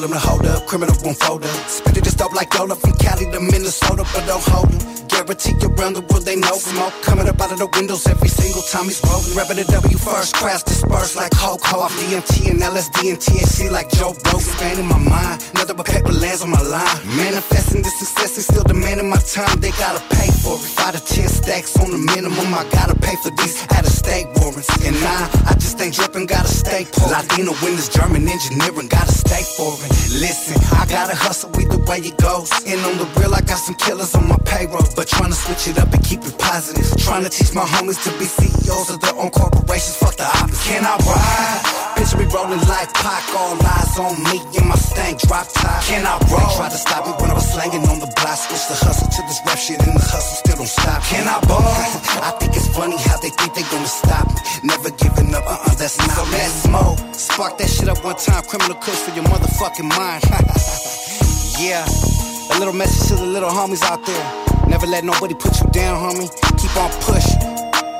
[0.00, 1.68] Tell them to hold up, criminal won't fold up.
[1.68, 5.00] Spit it just dope like Yola from Cali to Minnesota, but don't hold them.
[5.10, 8.62] Guarantee around the world they know smoke coming up out of the windows every single
[8.62, 9.34] time he's rolling.
[9.36, 13.90] Repping the W first class, dispersed like Hulk off DMT and LSD and THC like
[13.90, 14.40] Joe Rogan.
[14.40, 16.96] Expanding my mind, nothing but paper lands on my line.
[17.18, 19.60] Manifesting this success and still demanding my time.
[19.60, 20.64] They gotta pay for it.
[20.78, 22.54] Five to ten stacks on the minimum.
[22.54, 24.70] I gotta pay for these out of state warrants.
[24.86, 27.10] And I, I just ain't dripping, gotta stay poor.
[27.10, 29.89] Latino winners, German engineering, gotta stay for it.
[30.10, 32.50] Listen, I gotta hustle either way it goes.
[32.66, 34.86] And on the real, I got some killers on my payroll.
[34.96, 36.86] But trying to switch it up and keep it positive.
[36.98, 39.96] Trying to teach my homies to be CEOs of their own corporations.
[39.96, 40.68] Fuck the opposite.
[40.68, 41.99] Can I ride?
[42.10, 45.78] Picture me rolling like Pac, all eyes on me in my stank drop top.
[45.86, 46.42] Can I roll?
[46.42, 48.34] They tried to stop me when I was slanging on the block.
[48.34, 51.06] Switch the hustle to this rap shit and the hustle still don't stop.
[51.06, 51.62] Can I ball?
[52.26, 54.42] I think it's funny how they think they gonna stop me.
[54.66, 56.98] Never giving up, uh-uh, that's not so let's smoke.
[57.14, 60.26] Spark that shit up one time, criminal kush for your motherfucking mind.
[61.62, 64.26] yeah, a little message to the little homies out there.
[64.66, 66.26] Never let nobody put you down, homie.
[66.58, 67.38] Keep on pushing.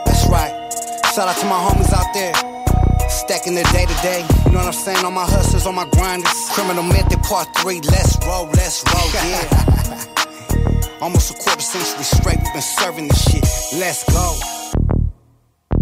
[0.03, 0.51] That's right.
[1.15, 2.35] Shout out to my homies out there.
[3.21, 4.25] Stacking the day to day.
[4.47, 5.05] You know what I'm saying?
[5.05, 6.33] On my hustlers, on my grinders.
[6.53, 7.81] Criminal method part three.
[7.81, 11.01] Let's roll, let's roll, yeah.
[11.01, 13.45] Almost a quarter century straight, we've been serving this shit.
[13.79, 14.60] Let's go.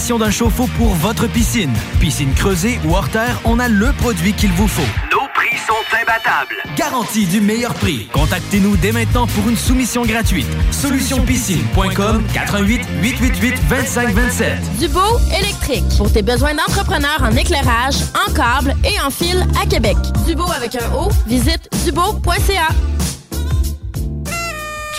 [0.00, 1.72] d'un chauffe-eau pour votre piscine.
[2.00, 4.80] Piscine creusée ou hors terre, on a le produit qu'il vous faut.
[5.12, 6.56] Nos prix sont imbattables.
[6.74, 8.08] Garantie du meilleur prix.
[8.12, 10.46] Contactez-nous dès maintenant pour une soumission gratuite.
[10.70, 14.78] Solutionpiscine.com 88 888 2527.
[14.78, 15.00] Dubo
[15.38, 15.84] électrique.
[15.98, 17.96] Pour tes besoins d'entrepreneurs en éclairage,
[18.26, 19.96] en câble et en fil à Québec.
[20.26, 22.68] Dubo avec un O, visite dubo.ca.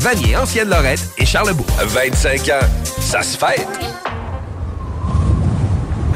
[0.00, 1.66] Vanier, Ancienne-Lorette et Charlebourg.
[1.78, 2.66] 25 ans,
[3.00, 3.68] ça se fête.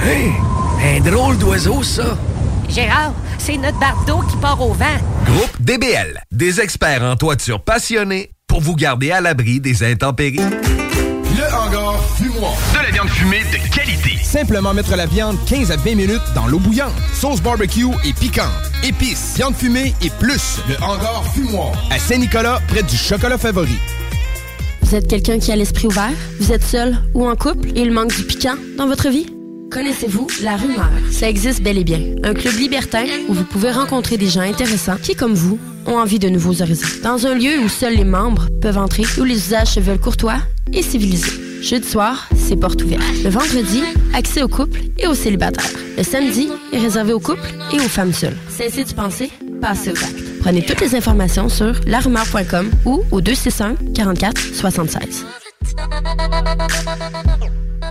[0.02, 0.32] Hey,
[0.82, 2.16] un drôle d'oiseau, ça.
[2.70, 4.86] Gérard, c'est notre bardeau qui part au vent.
[5.26, 10.38] Groupe DBL, des experts en toiture passionnés pour vous garder à l'abri des intempéries.
[10.38, 12.54] Le hangar fumoir.
[12.72, 13.83] De la viande fumée de.
[14.34, 16.90] Simplement mettre la viande 15 à 20 minutes dans l'eau bouillante.
[17.12, 18.50] Sauce barbecue et piquante.
[18.82, 20.58] Épices, viande fumée et plus.
[20.68, 21.70] Le hangar fumoir.
[21.92, 23.76] À Saint-Nicolas, près du chocolat favori.
[24.82, 26.10] Vous êtes quelqu'un qui a l'esprit ouvert?
[26.40, 27.68] Vous êtes seul ou en couple?
[27.76, 29.26] Et il manque du piquant dans votre vie?
[29.70, 30.90] Connaissez-vous La Rumeur?
[31.12, 32.00] Ça existe bel et bien.
[32.24, 36.18] Un club libertin où vous pouvez rencontrer des gens intéressants qui, comme vous, ont envie
[36.18, 36.88] de nouveaux horizons.
[37.04, 40.38] Dans un lieu où seuls les membres peuvent entrer, où les usages se veulent courtois
[40.72, 41.53] et civilisés.
[41.64, 43.02] Jeudi soir, c'est porte ouverte.
[43.24, 45.70] Le vendredi, accès aux couples et aux célibataires.
[45.96, 48.36] Le samedi est réservé aux couples et aux femmes seules.
[48.50, 49.30] Cessez de penser,
[49.62, 50.40] passez aux actes.
[50.42, 55.24] Prenez toutes les informations sur larumeur.com ou au 261 44 76.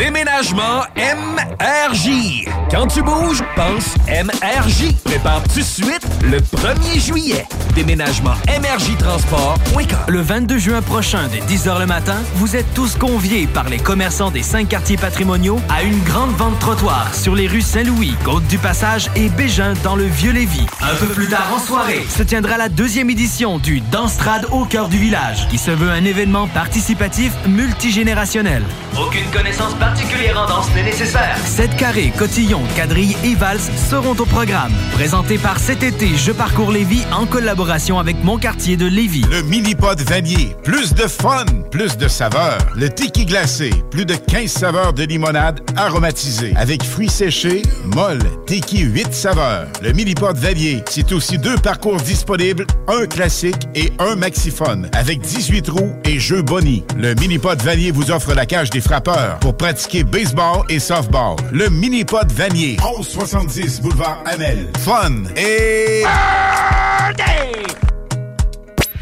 [0.00, 2.46] Déménagement MRJ.
[2.70, 4.94] Quand tu bouges, pense MRJ.
[5.04, 7.44] Prépare tout de suite le 1er juillet.
[7.74, 9.98] Déménagement MRJ Transport.com.
[10.08, 14.30] Le 22 juin prochain, dès 10h le matin, vous êtes tous conviés par les commerçants
[14.30, 19.28] des cinq quartiers patrimoniaux à une grande vente trottoir sur les rues Saint-Louis, Côte-du-Passage et
[19.28, 20.66] Bégin dans le Vieux-Lévis.
[20.80, 24.88] Un peu plus tard en soirée, se tiendra la deuxième édition du Danstrad au cœur
[24.88, 28.62] du village, qui se veut un événement participatif multigénérationnel.
[28.96, 29.89] Aucune connaissance particulière
[30.36, 31.36] en danse n'est nécessaire.
[31.44, 34.72] 7 carrés, cotillons, quadrilles et valses seront au programme.
[34.92, 39.24] Présenté par cet été Je parcours Lévis en collaboration avec mon quartier de Lévis.
[39.30, 40.54] Le mini-pod vanier.
[40.62, 42.58] Plus de fun, plus de saveurs.
[42.76, 43.70] Le tiki glacé.
[43.90, 46.52] Plus de 15 saveurs de limonade aromatisée.
[46.56, 49.66] Avec fruits séchés, molle, tiki 8 saveurs.
[49.82, 50.84] Le mini-pod vanier.
[50.88, 54.88] C'est aussi deux parcours disponibles, un classique et un maxiphone.
[54.92, 56.84] Avec 18 roues et jeux boni.
[56.96, 61.36] Le mini-pod vanier vous offre la cage des frappeurs pour pratiquer baseball et softball.
[61.52, 62.76] Le mini-pod vanier.
[62.82, 64.66] 1170 boulevard Amel.
[64.80, 66.02] Fun et...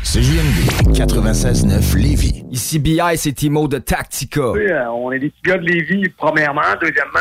[0.04, 2.44] CJMD 96.9 Lévis.
[2.50, 4.50] Ici BI, c'est Timo de Tactica.
[4.50, 6.60] Oui, euh, on est des petits gars de Lévis, premièrement.
[6.82, 7.18] Deuxièmement,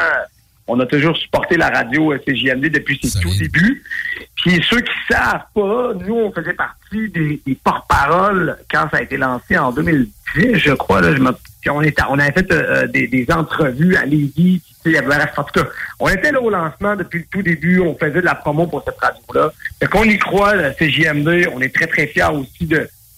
[0.68, 3.82] on a toujours supporté la radio euh, CJMD depuis ses tout débuts.
[4.36, 9.02] Puis ceux qui savent pas, nous, on faisait partie des, des porte-paroles quand ça a
[9.04, 11.00] été lancé en 2010, je crois.
[11.00, 11.32] Là, je me-
[11.70, 14.62] on, était, on avait fait euh, des, des entrevues à Lévis.
[14.86, 15.68] En tout cas,
[16.00, 17.82] on était là au lancement depuis le tout début.
[17.82, 19.52] On faisait de la promo pour cette radio-là.
[19.80, 21.50] Fait qu'on y croit, la CJMD.
[21.54, 22.70] On est très, très fiers aussi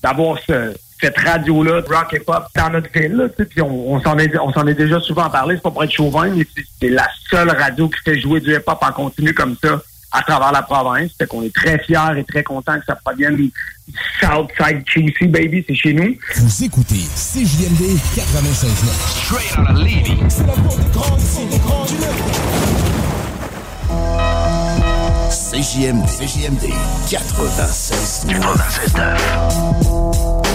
[0.01, 3.15] d'avoir ce, cette radio-là, rock et pop, dans notre ville.
[3.15, 5.91] Là, puis on, on s'en est, on est déjà souvent parlé, c'est pas pour être
[5.91, 6.45] chauvin, mais
[6.81, 9.81] c'est la seule radio qui fait jouer du hip-hop en continu comme ça
[10.11, 11.11] à travers la province.
[11.17, 13.51] Fait qu'on est très fiers et très contents que ça provienne du
[14.19, 16.15] Southside Juicy, baby, c'est chez nous.
[16.35, 18.71] Vous écoutez CJMD 96
[19.23, 20.17] Straight out of Lady.
[20.29, 20.91] C'est la porte des
[25.51, 26.69] CJMD, CJMD
[27.09, 30.48] 96 96 9.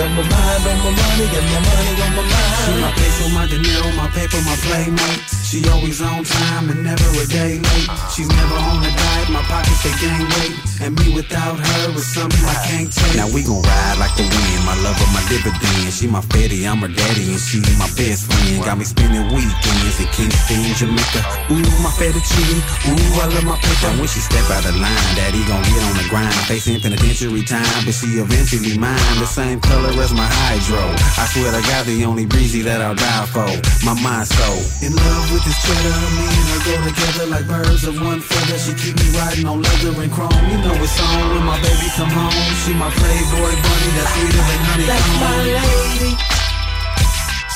[0.00, 2.56] Got my mind on my money, got my money on my mind.
[2.64, 5.39] She my peso, my dinero, my paper, my playmate.
[5.50, 7.90] She always on time and never a day late.
[8.14, 10.54] She's never on a diet, my pockets they gain weight.
[10.78, 13.16] And me without her is something I can't take.
[13.18, 15.90] Now we gon' ride like the wind, my love lover, my dividend.
[15.90, 18.62] She my fatty, I'm her daddy, and she my best friend.
[18.62, 21.20] Got me spending weekends in Kingston, Jamaica.
[21.50, 23.90] Ooh, my fettuccine, ooh, I love my paper.
[23.90, 26.30] And when she step out of line, daddy gon' get on the grind.
[26.46, 29.18] Facing penitentiary time, but she eventually mine.
[29.18, 30.94] The same color as my hydro.
[31.18, 33.50] I swear to God, the only breezy that I'll die for.
[33.82, 37.84] My mind so In love with this cheddar, me and her go together like birds
[37.84, 38.58] of one feather.
[38.58, 40.32] She keep me riding on leather and chrome.
[40.50, 42.32] You know it's on when my baby come home.
[42.64, 44.86] She my playboy bunny, that's sweeter than honey.
[44.90, 46.12] That's my lady.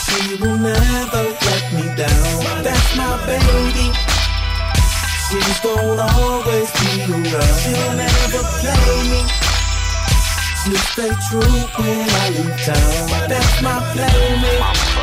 [0.05, 2.63] She will never let me down.
[2.65, 3.87] That's my baby.
[5.29, 7.57] She's gonna always be around.
[7.61, 9.21] She'll never play me.
[10.63, 13.29] She'll stay true when I leave town.
[13.29, 14.94] That's my playmate.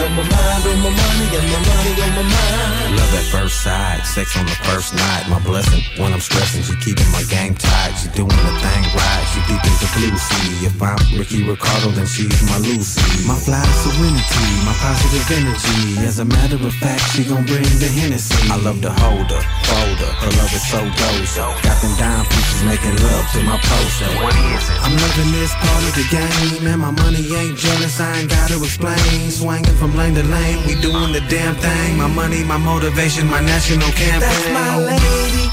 [0.00, 2.96] Got my mind on my money and my money on my mind.
[2.96, 5.28] Love at first sight, sex on the first night.
[5.28, 8.00] My blessing when I'm stressing, she keeping my game tight.
[8.00, 10.64] She doing the thing right, she deep the blue sea.
[10.64, 13.04] If I'm Ricky Ricardo, then she's my Lucy.
[13.28, 16.00] My fly serenity, my positive energy.
[16.08, 18.48] As a matter of fact, she gon' bring the Hennessy.
[18.48, 20.12] I love to hold her, fold her.
[20.16, 21.44] Her love is so dozo.
[21.60, 24.08] Got them dime pieces making love to my poster.
[24.24, 24.80] What is it?
[24.80, 28.00] I'm loving this part of the game, and my money ain't jealous.
[28.00, 29.28] I ain't gotta explain.
[29.28, 31.96] Swinging from lane to lane, we doing the damn thing.
[31.96, 34.20] My money, my motivation, my national campaign.
[34.20, 35.46] That's my lady.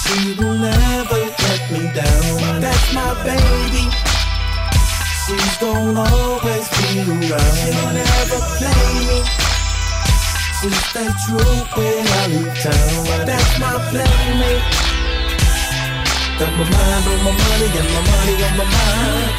[0.00, 2.60] She will never let me down.
[2.60, 3.84] That's my baby.
[5.24, 7.56] She's gonna always be around.
[7.60, 9.20] She'll never play me.
[10.58, 13.26] She'll stay true when I leave town.
[13.28, 14.64] That's my playmate.
[16.38, 19.32] Got my mind on my money and my money on my mind.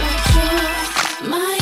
[0.00, 1.61] My joy, my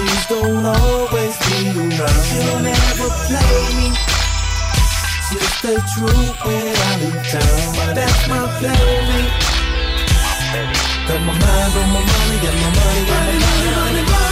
[0.00, 2.24] She's gonna always be around.
[2.24, 3.88] She'll never play me.
[5.28, 5.76] She'll stay
[6.40, 7.94] when I leave town.
[7.94, 9.32] That's my playmate.
[11.06, 14.29] Got my mind on my money and my money on my Money, money, money,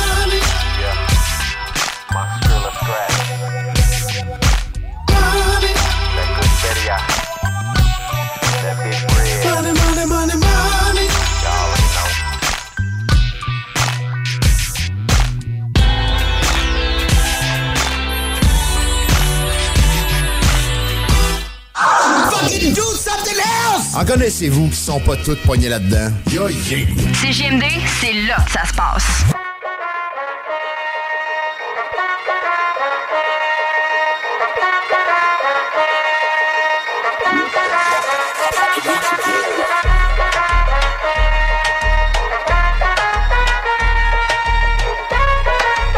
[24.39, 26.12] En connaissez-vous qui sont pas toutes poignées là-dedans?
[26.30, 26.86] Yo, yeah.
[27.20, 27.64] CGMD,
[28.01, 29.03] c'est là que ça se passe.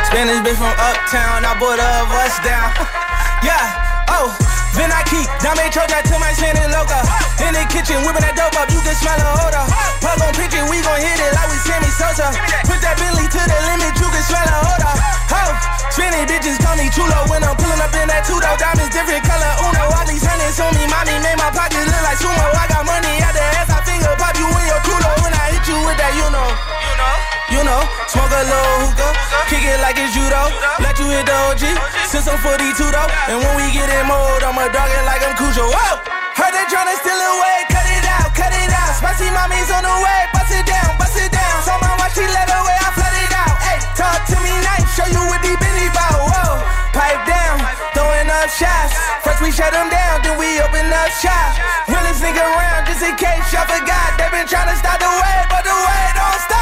[0.06, 2.72] Spanish bitch from uptown, I bought a bus down.
[3.44, 7.00] yeah, oh, then I keep Dame Troja to my Spanish loca.
[7.42, 9.64] In the kitchen, whipping that dope up, you can smell the odor.
[9.98, 12.30] Plug on pitching, we gon' hit it like we Sammy Sosa.
[12.68, 14.94] Put that Bentley to the limit, you can smell the odor.
[15.34, 15.50] Oh,
[15.90, 18.54] Spanish bitches call me chulo when I'm pulling up in that two-door.
[18.60, 19.82] Diamonds different color, uno.
[19.90, 22.46] All these hundreds on me, mommy made my pockets look like sumo.
[22.54, 25.10] I got money at the ass, I finger pop you in your culo.
[25.24, 26.46] When I hit you with that, you know.
[26.46, 27.39] You know.
[27.50, 29.12] You know, smoke a little hookah,
[29.50, 30.38] kick it like it's judo.
[30.78, 31.66] Let you hit the OG,
[32.06, 33.10] since I'm 42 though.
[33.26, 35.66] And when we get in mode, I'ma dog it like I'm Cujo.
[35.66, 35.98] Whoa!
[36.38, 38.94] Heard they tryna steal away, cut it out, cut it out.
[38.96, 41.56] Spicy mommy's on the way, bust it down, bust it down.
[41.66, 43.54] So my watch, she let away, I flood it out.
[43.66, 46.22] Hey, talk to me nice, show you what the Benny bout.
[46.22, 46.62] Whoa,
[46.94, 47.60] pipe down,
[47.98, 48.94] throwing up shots.
[49.26, 51.58] First we shut them down, then we open up shop.
[51.90, 54.16] Realest nigga around, just in case y'all forgot.
[54.22, 56.59] They been tryna stop the way, but the way don't stop.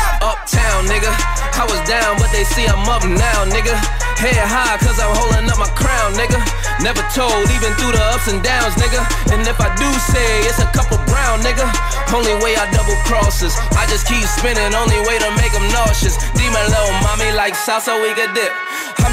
[0.88, 1.12] Nigga.
[1.52, 3.76] I was down, but they see I'm up now, nigga.
[4.16, 6.40] Head high, cause I'm holding up my crown, nigga.
[6.80, 9.04] Never told, even through the ups and downs, nigga.
[9.28, 11.68] And if I do say it's a couple brown, nigga.
[12.08, 13.52] Only way I double crosses.
[13.76, 16.16] I just keep spinning, only way to make them nauseous.
[16.32, 18.50] Demon little mommy like salsa, we could dip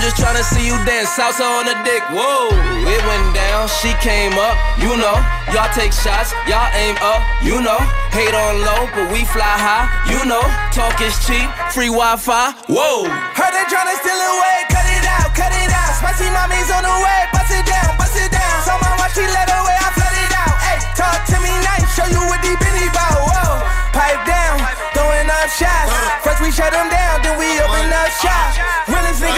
[0.06, 1.10] just tryna see you dance.
[1.18, 2.54] Salsa on the dick, whoa.
[2.86, 5.18] It went down, she came up, you know.
[5.50, 7.82] Y'all take shots, y'all aim up, you know.
[8.14, 10.46] Hate on low, but we fly high, you know.
[10.70, 13.10] Talk is cheap, free Wi Fi, whoa.
[13.34, 15.98] Heard they tryna steal away, cut it out, cut it out.
[15.98, 18.56] Spicy mommy's on the way, bust it down, bust it down.
[18.62, 20.56] So my watch, she let away, I flood it out.
[20.70, 23.58] Hey, talk to me nice, show you what deep in about, whoa.
[23.90, 24.62] Pipe down,
[24.94, 25.90] throwing up shots.
[26.22, 28.85] First we shut them down, then we open up shots.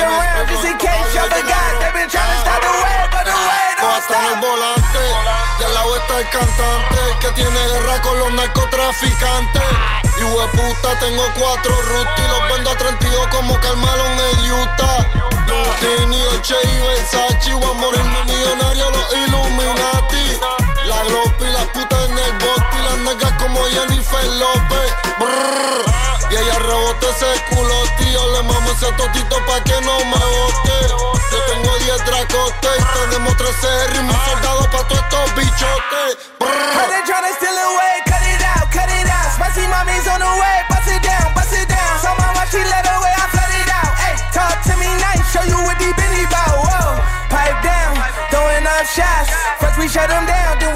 [0.08, 1.72] around just in case y'all forgot.
[1.84, 4.24] They been trying to stop the way, but the way don't stop.
[4.32, 5.04] el volante
[5.60, 9.64] y lado está el cantante que tiene guerra con los narcotraficantes.
[10.18, 15.06] Y puta, tengo cuatro rutas y los vendo a 32 como Carmalon en Utah.
[15.48, 20.40] Lutini, Oche y Versace, voy a morirme millonario, los Illuminati.
[20.86, 22.07] La Glock y las putas
[22.88, 24.88] las negas como Jennifer López.
[25.20, 25.86] Brrr.
[26.30, 28.22] Y ella rebote ese culo, tío.
[28.34, 30.78] Le mamo ese totito pa' que no me bote.
[31.32, 36.10] Yo tengo 10 dracotes y tenemos 13 R y mis soldados pa' todos estos bichotes.
[36.40, 39.32] How they tryna steal away, cut it out, cut it out.
[39.36, 41.94] Spicy mommy's on the way, bust it down, bust it down.
[42.00, 43.92] So mama, she let away, I flood it out.
[43.98, 46.56] Hey, talk to me nice, show you what the bitty bout.
[46.60, 47.96] Whoa, pipe down,
[48.32, 49.32] throwing up shots.
[49.60, 50.76] First we shut them down, then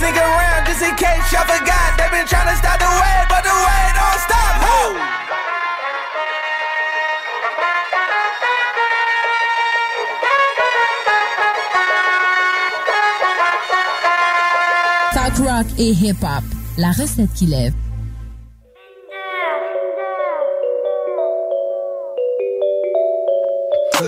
[0.00, 1.30] nigga around, just case
[3.28, 3.54] but the
[3.98, 4.40] don't stop.
[15.12, 16.44] Talk rock et hip-hop.
[16.78, 17.74] La recette qui lève.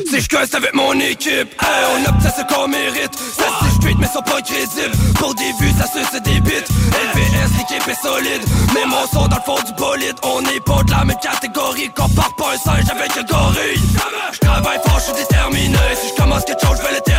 [0.09, 3.15] Si je casse avec mon équipe, hey, on obtient ce qu'on mérite.
[3.37, 4.97] Ça c'est street mais sont pas crédibles.
[5.19, 6.51] Pour des vues, ça se des bits.
[6.53, 8.43] LVS, l'équipe est solide.
[8.75, 10.17] Mais mon son dans le fond du bolide.
[10.23, 11.91] On est pas de la même catégorie.
[11.95, 13.81] Compare pas un singe avec un gorille.
[14.33, 15.79] Je travaille fort, je suis déterminé.
[16.01, 17.12] Si je commence quelque chose, je vais le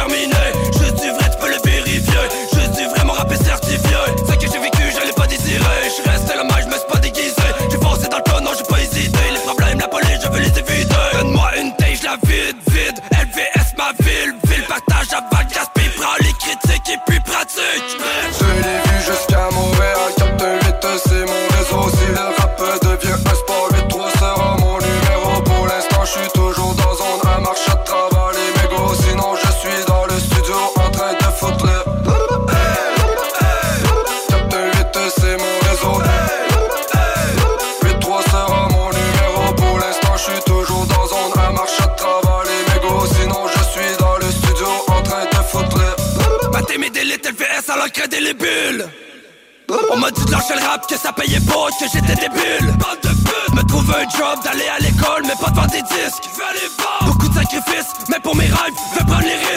[50.88, 54.68] que ça payait pas, que j'étais débile Bande de pute, me trouver un job, d'aller
[54.68, 56.30] à l'école, mais pas de vendre des disques.
[57.06, 59.53] Beaucoup de sacrifices, mais pour mes rêves, veux prendre les risques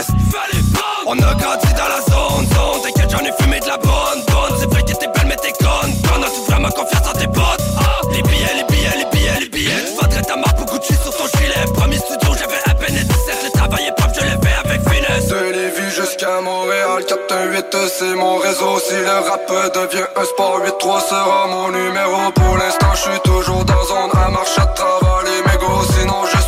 [18.57, 22.31] c'est mon réseau Si le rap devient un sport, 8-3 sera mon numéro.
[22.35, 25.83] Pour l'instant je suis toujours dans zone à marche à travers les mégots.
[25.99, 26.39] Sinon je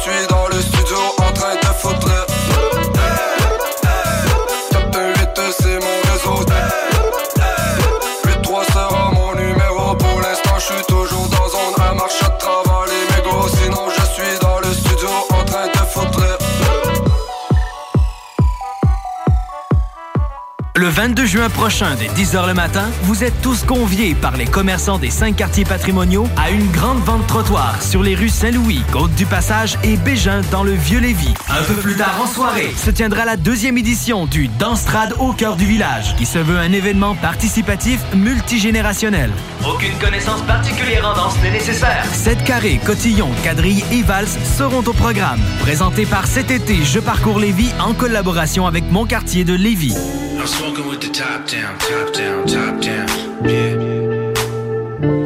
[21.18, 25.10] 22 juin prochain, dès 10h le matin, vous êtes tous conviés par les commerçants des
[25.10, 30.42] cinq quartiers patrimoniaux à une grande vente trottoir sur les rues Saint-Louis, Côte-du-Passage et Bégin
[30.52, 31.34] dans le Vieux-Lévis.
[31.50, 35.56] Un peu plus tard en soirée, se tiendra la deuxième édition du Danstrad au cœur
[35.56, 39.32] du village, qui se veut un événement participatif multigénérationnel.
[39.68, 42.04] Aucune connaissance particulière en danse n'est nécessaire.
[42.12, 45.40] 7 carrés, cotillons, quadrilles et valses seront au programme.
[45.62, 49.96] Présenté par cet été Je parcours Lévis en collaboration avec mon quartier de Lévis.
[50.38, 53.08] I'm smoking with the top down, top down, top down,
[53.44, 53.74] yeah.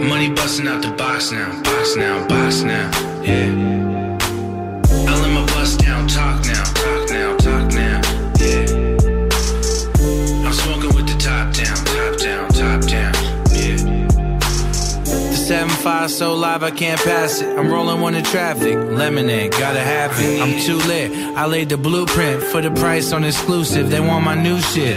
[0.09, 2.91] Money busting out the box now, box now, box now,
[3.23, 4.19] yeah.
[5.09, 5.45] I let my
[5.77, 8.01] down, talk now, talk now, talk now,
[8.41, 8.67] yeah.
[10.47, 13.15] I'm smoking with the top down, top down, top down,
[13.53, 14.03] yeah.
[15.05, 17.59] The 7-5 so live I can't pass it.
[17.59, 18.77] I'm rolling one in traffic.
[18.77, 20.41] Lemonade, gotta have it.
[20.41, 21.13] I'm too lit.
[21.35, 23.89] I laid the blueprint for the price on exclusive.
[23.91, 24.97] They want my new shit.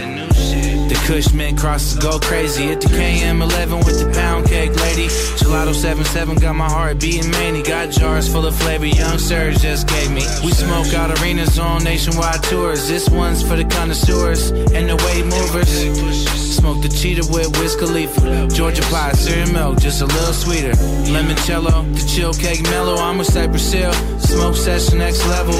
[0.88, 2.64] The Cushman crosses go crazy.
[2.64, 5.06] Hit the KM11 with the pound cake lady.
[5.38, 7.62] Gelato 77 got my heart beating many.
[7.62, 8.86] Got jars full of flavor.
[8.86, 10.22] Young Surge just gave me.
[10.44, 12.86] We smoke out arenas on nationwide tours.
[12.86, 16.45] This one's for the connoisseurs and the weight movers.
[16.56, 18.48] Smoke the cheetah with Wiz Khalifa.
[18.48, 20.72] Georgia pie, cereal milk, just a little sweeter.
[21.12, 22.96] Limoncello, the chill cake mellow.
[22.96, 23.92] I'm a Cypress Hill.
[24.18, 25.54] Smoke session next level.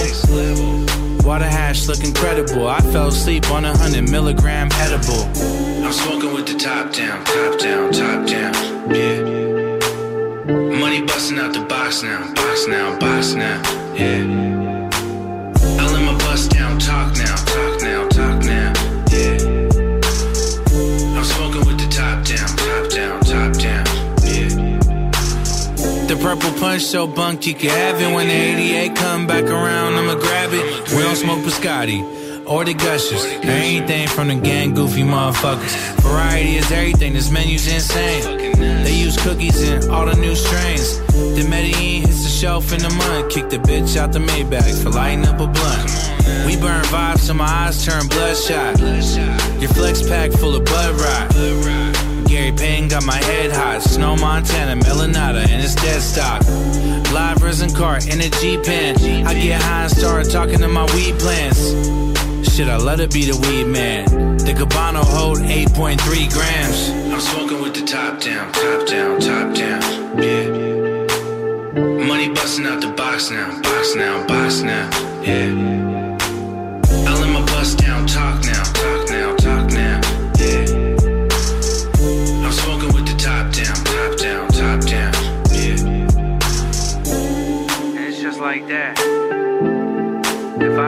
[1.22, 2.66] Water hash look incredible.
[2.66, 5.28] I fell asleep on a hundred milligram edible.
[5.84, 8.54] I'm smoking with the top down, top down, top down,
[8.94, 9.20] yeah.
[10.80, 13.62] Money busting out the box now, box now, box now,
[13.94, 14.55] yeah.
[26.34, 28.12] Punch so bunk you can have it.
[28.12, 30.90] When the 88 come back around, I'ma grab it.
[30.90, 32.02] We don't smoke biscotti
[32.46, 33.24] or the gushers.
[33.44, 35.74] Anything from the gang goofy motherfuckers.
[36.00, 38.54] Variety is everything, this menu's insane.
[38.84, 40.98] They use cookies in all the new strains.
[41.36, 43.30] The Medellin hits the shelf in the mud.
[43.30, 46.06] Kick the bitch out the Maybach for lighting up a blunt.
[46.46, 48.80] We burn vibes so my eyes turn bloodshot.
[49.60, 51.85] Your flex pack full of Rock.
[52.56, 53.82] Gary got my head hot.
[53.82, 56.42] Snow Montana, Melanata, and it's dead stock.
[57.12, 59.26] Live resin cart in a G-Pen.
[59.26, 61.70] I get high and start talking to my weed plants.
[62.50, 64.04] Shit, I let it be the weed man.
[64.38, 66.90] The Cabano hold 8.3 grams.
[67.12, 69.82] I'm smoking with the top down, top down, top down.
[70.22, 70.66] Yeah.
[72.06, 74.88] Money busting out the box now, box now, box now.
[75.22, 76.16] Yeah.
[77.08, 78.62] I let my bust down, talk now,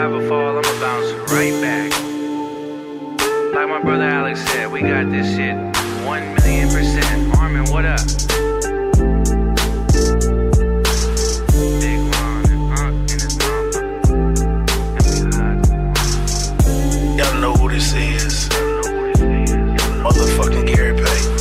[0.08, 1.90] ever fall, I'ma bounce right back.
[3.54, 5.54] Like my brother Alex said, we got this shit
[6.06, 7.36] one million percent.
[7.36, 8.00] Armin, what up?
[17.18, 18.48] Y'all know who this is.
[20.04, 21.36] Motherfucking Gary Payton.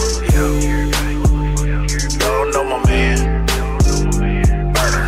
[2.19, 3.45] Y'all know my man.
[4.73, 5.07] Burner.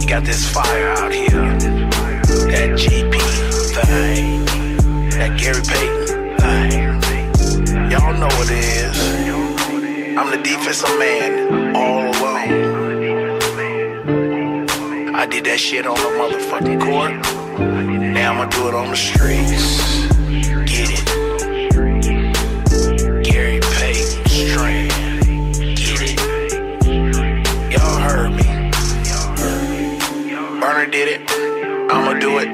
[0.00, 1.49] You got this fire out here.
[2.60, 3.16] That GP
[3.72, 4.44] thing.
[5.16, 6.06] That Gary Payton
[6.44, 7.90] thing.
[7.90, 8.98] Y'all know what it is.
[10.18, 12.76] I'm the defensive man all alone.
[15.16, 17.12] I did that shit on the motherfucking court.
[17.58, 20.06] Now I'ma do it on the streets.
[20.70, 21.04] Get it.
[23.24, 24.20] Gary Payton.
[30.60, 31.49] Burner did it.
[31.92, 32.48] I'ma do it.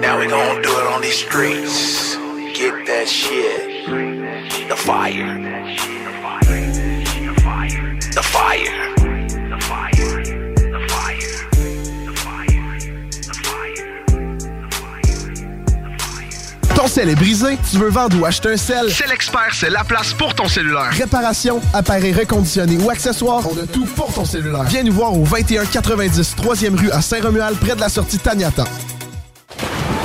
[0.00, 2.16] Now we gonna do it on these streets.
[2.58, 3.86] Get that shit.
[4.68, 5.38] The fire.
[5.38, 7.98] The fire.
[8.00, 8.93] The fire.
[16.84, 17.56] Ton sel est brisé?
[17.70, 18.92] Tu veux vendre ou acheter un sel?
[18.92, 20.90] C'est l'expert, c'est la place pour ton cellulaire.
[20.90, 24.64] Réparation, appareil reconditionné ou accessoires, on a tout pour ton cellulaire.
[24.64, 28.64] Viens nous voir au 2190 3e rue à Saint-Romuald, près de la sortie Taniata.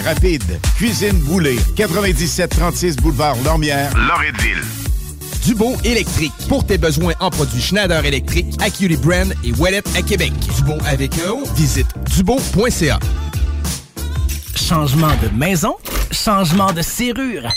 [0.00, 0.60] rapide.
[0.76, 4.62] Cuisine Boulée, 9736 boulevard Lormière, Loretteville.
[5.44, 6.32] Dubo électrique.
[6.48, 10.32] Pour tes besoins en produits Schneider électrique, Acuity Brand et Wallet à Québec.
[10.56, 12.98] Dubo avec O, visite dubo.ca.
[14.54, 15.76] Changement de maison,
[16.12, 17.48] changement de serrure.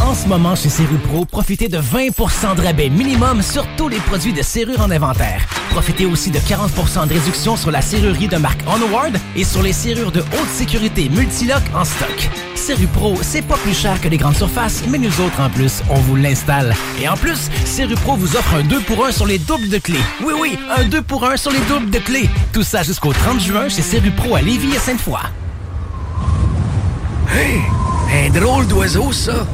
[0.00, 4.32] En ce moment, chez Serrupro, profitez de 20% de rabais minimum sur tous les produits
[4.32, 5.40] de serrure en inventaire.
[5.70, 9.72] Profitez aussi de 40% de réduction sur la serrurerie de marque Onward et sur les
[9.72, 12.30] serrures de haute sécurité Multilock en stock.
[12.54, 15.96] Serrupro, c'est pas plus cher que les grandes surfaces, mais nous autres, en plus, on
[15.96, 16.74] vous l'installe.
[17.00, 20.04] Et en plus, Serrupro vous offre un 2 pour 1 sur les doubles de clés.
[20.24, 22.28] Oui, oui, un 2 pour 1 sur les doubles de clés.
[22.52, 25.20] Tout ça jusqu'au 30 juin chez Serrupro à Lévis et Sainte-Foy.
[27.32, 27.60] Hey,
[28.26, 29.46] un drôle d'oiseau, ça.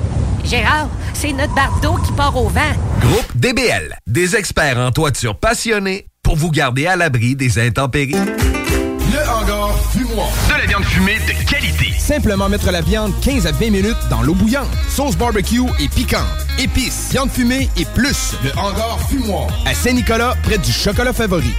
[0.52, 2.60] Gérard, c'est notre bardeau qui part au vent.
[3.00, 8.12] Groupe DBL, des experts en toiture passionnés pour vous garder à l'abri des intempéries.
[8.12, 10.28] Le hangar fumoir.
[10.50, 11.98] De la viande fumée de qualité.
[11.98, 14.68] Simplement mettre la viande 15 à 20 minutes dans l'eau bouillante.
[14.90, 16.26] Sauce barbecue et piquante.
[16.58, 18.34] Épices, viande fumée et plus.
[18.44, 19.46] Le hangar fumoir.
[19.64, 21.54] À Saint-Nicolas, près du chocolat favori.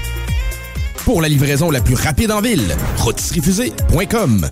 [1.03, 4.51] Pour la livraison la plus rapide en ville, rôtisseriefusée.com.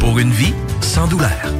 [0.00, 1.59] Pour une vie sans douleur.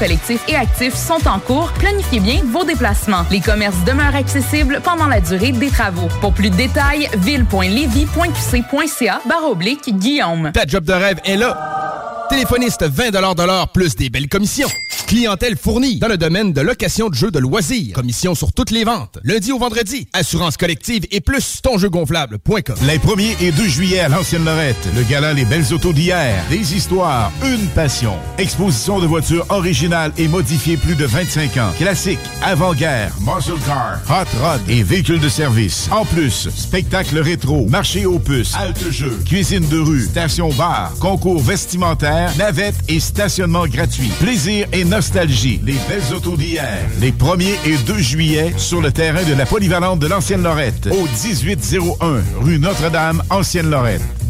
[0.00, 1.70] collectifs et actifs sont en cours.
[1.72, 3.26] Planifiez bien vos déplacements.
[3.30, 6.08] Les commerces demeurent accessibles pendant la durée des travaux.
[6.22, 10.52] Pour plus de détails, ville.levy.qc.ca barre oblique Guillaume.
[10.52, 12.26] Ta job de rêve est là.
[12.30, 14.68] Téléphoniste 20 de l'heure plus des belles commissions.
[15.10, 17.94] Clientèle fournie dans le domaine de location de jeux de loisirs.
[17.94, 19.18] Commission sur toutes les ventes.
[19.24, 20.06] Lundi au vendredi.
[20.12, 22.76] Assurance collective et plus tonjeugonflable.com.
[22.86, 26.44] Les 1er et 2 juillet à l'Ancienne Lorette, le gala Les Belles Autos d'hier.
[26.48, 28.14] Des histoires, une passion.
[28.38, 31.72] Exposition de voitures originales et modifiées plus de 25 ans.
[31.76, 35.88] Classiques, avant-guerre, muscle car, hot rod et véhicules de service.
[35.90, 41.42] En plus, spectacle rétro, marché aux puces, halte jeu, cuisine de rue, station bar, concours
[41.42, 44.10] vestimentaire, navette et stationnement gratuit.
[44.20, 45.60] Plaisir et nostalgie.
[45.64, 46.68] Les Belles Autos d'hier.
[47.00, 51.02] Les 1er et 2 juillet sur le terrain de la polyvalente de l'Ancienne Lorette au
[51.02, 54.29] 1801 rue Notre-Dame, Ancienne Lorette.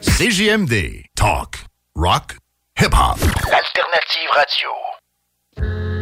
[0.00, 1.04] CJMD.
[1.16, 1.58] Talk.
[1.94, 2.36] Rock.
[2.76, 3.18] Hip-hop.
[3.18, 5.97] L'alternative radio.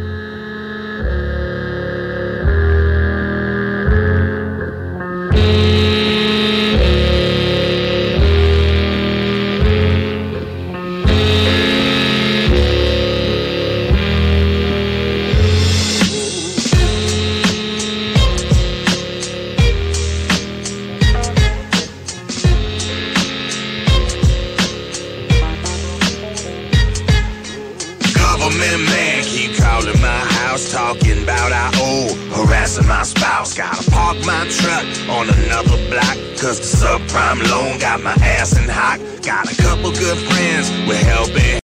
[31.27, 33.53] About I owe, harassing my spouse.
[33.53, 38.69] Gotta park my truck on another block, cause the subprime loan got my ass in
[38.69, 38.99] hot.
[39.23, 41.56] Got a couple good friends with helping